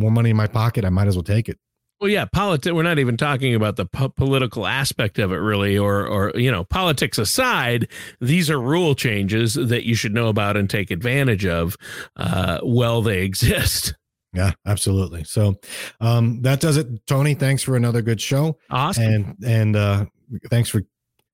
more 0.00 0.10
money 0.10 0.30
in 0.30 0.36
my 0.36 0.46
pocket. 0.46 0.84
I 0.84 0.90
might 0.90 1.06
as 1.06 1.16
well 1.16 1.22
take 1.22 1.48
it. 1.48 1.58
Well, 2.00 2.08
yeah, 2.08 2.24
politics. 2.24 2.72
We're 2.72 2.82
not 2.82 2.98
even 2.98 3.18
talking 3.18 3.54
about 3.54 3.76
the 3.76 3.84
po- 3.84 4.08
political 4.08 4.66
aspect 4.66 5.18
of 5.18 5.32
it, 5.32 5.36
really, 5.36 5.76
or 5.76 6.06
or 6.06 6.32
you 6.34 6.50
know, 6.50 6.64
politics 6.64 7.18
aside. 7.18 7.88
These 8.20 8.50
are 8.50 8.58
rule 8.58 8.94
changes 8.94 9.54
that 9.54 9.84
you 9.84 9.94
should 9.94 10.14
know 10.14 10.28
about 10.28 10.56
and 10.56 10.68
take 10.68 10.90
advantage 10.90 11.44
of 11.44 11.76
uh, 12.16 12.60
while 12.62 13.02
they 13.02 13.22
exist. 13.22 13.94
Yeah, 14.32 14.52
absolutely. 14.64 15.24
So 15.24 15.56
um, 16.00 16.40
that 16.42 16.60
does 16.60 16.76
it, 16.76 17.06
Tony. 17.06 17.34
Thanks 17.34 17.62
for 17.62 17.76
another 17.76 18.00
good 18.00 18.20
show. 18.20 18.56
Awesome. 18.70 19.04
And 19.04 19.36
and 19.44 19.76
uh, 19.76 20.06
thanks 20.48 20.70
for 20.70 20.82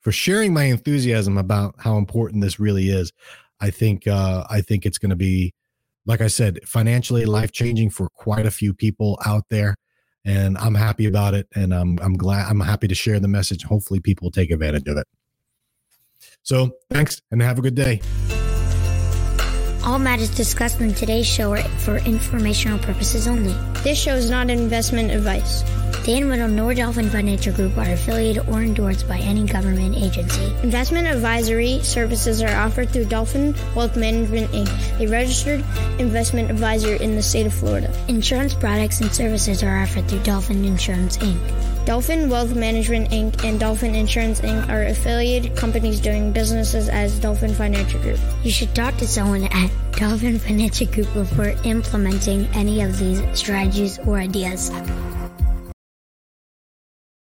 for 0.00 0.12
sharing 0.12 0.54
my 0.54 0.64
enthusiasm 0.64 1.36
about 1.38 1.74
how 1.78 1.96
important 1.96 2.42
this 2.42 2.58
really 2.58 2.90
is. 2.90 3.12
I 3.60 3.70
think 3.70 4.06
uh, 4.06 4.44
I 4.50 4.60
think 4.60 4.86
it's 4.86 4.98
going 4.98 5.10
to 5.10 5.16
be, 5.16 5.54
like 6.06 6.20
I 6.20 6.28
said, 6.28 6.60
financially 6.64 7.24
life 7.24 7.52
changing 7.52 7.90
for 7.90 8.08
quite 8.08 8.46
a 8.46 8.50
few 8.50 8.72
people 8.72 9.18
out 9.26 9.44
there 9.50 9.76
and 10.26 10.58
I'm 10.58 10.74
happy 10.74 11.06
about 11.06 11.32
it. 11.32 11.46
And 11.54 11.72
I'm 11.72 11.98
I'm 12.02 12.14
glad 12.14 12.46
I'm 12.50 12.60
happy 12.60 12.88
to 12.88 12.94
share 12.94 13.20
the 13.20 13.28
message. 13.28 13.62
Hopefully, 13.62 14.00
people 14.00 14.30
take 14.30 14.50
advantage 14.50 14.88
of 14.88 14.98
it. 14.98 15.06
So, 16.42 16.76
thanks, 16.90 17.22
and 17.30 17.40
have 17.40 17.58
a 17.58 17.62
good 17.62 17.76
day. 17.76 18.00
All 19.86 20.00
matters 20.00 20.30
discussed 20.30 20.80
in 20.80 20.92
today's 20.92 21.28
show 21.28 21.52
are 21.52 21.62
for 21.62 21.98
informational 21.98 22.76
purposes 22.80 23.28
only. 23.28 23.52
This 23.84 23.96
show 23.96 24.16
is 24.16 24.28
not 24.28 24.50
investment 24.50 25.12
advice. 25.12 25.62
Dan 26.04 26.28
Wendell 26.28 26.48
nor 26.48 26.74
Dolphin 26.74 27.08
Financial 27.08 27.52
Group 27.52 27.78
are 27.78 27.92
affiliated 27.92 28.48
or 28.48 28.62
endorsed 28.62 29.06
by 29.06 29.18
any 29.18 29.46
government 29.46 29.96
agency. 29.96 30.52
Investment 30.64 31.06
advisory 31.06 31.78
services 31.84 32.42
are 32.42 32.56
offered 32.56 32.90
through 32.90 33.04
Dolphin 33.04 33.54
Wealth 33.76 33.96
Management 33.96 34.50
Inc., 34.50 35.00
a 35.00 35.06
registered 35.06 35.64
investment 36.00 36.50
advisor 36.50 36.96
in 36.96 37.14
the 37.14 37.22
state 37.22 37.46
of 37.46 37.54
Florida. 37.54 37.92
Insurance 38.08 38.54
products 38.54 39.00
and 39.00 39.14
services 39.14 39.62
are 39.62 39.78
offered 39.78 40.08
through 40.08 40.24
Dolphin 40.24 40.64
Insurance 40.64 41.16
Inc. 41.18 41.38
Dolphin 41.86 42.28
Wealth 42.28 42.56
Management 42.56 43.10
Inc. 43.10 43.44
and 43.44 43.60
Dolphin 43.60 43.94
Insurance 43.94 44.40
Inc. 44.40 44.68
are 44.68 44.86
affiliated 44.86 45.54
companies 45.54 46.00
doing 46.00 46.32
businesses 46.32 46.88
as 46.88 47.16
Dolphin 47.20 47.54
Financial 47.54 48.00
Group. 48.00 48.18
You 48.42 48.50
should 48.50 48.74
talk 48.74 48.96
to 48.96 49.06
someone 49.06 49.44
at 49.44 49.70
Dolphin 49.92 50.38
Financial 50.38 50.86
Group 50.86 51.12
before 51.14 51.54
implementing 51.64 52.46
any 52.54 52.82
of 52.82 52.98
these 52.98 53.22
strategies 53.32 53.98
or 54.00 54.18
ideas. 54.18 54.70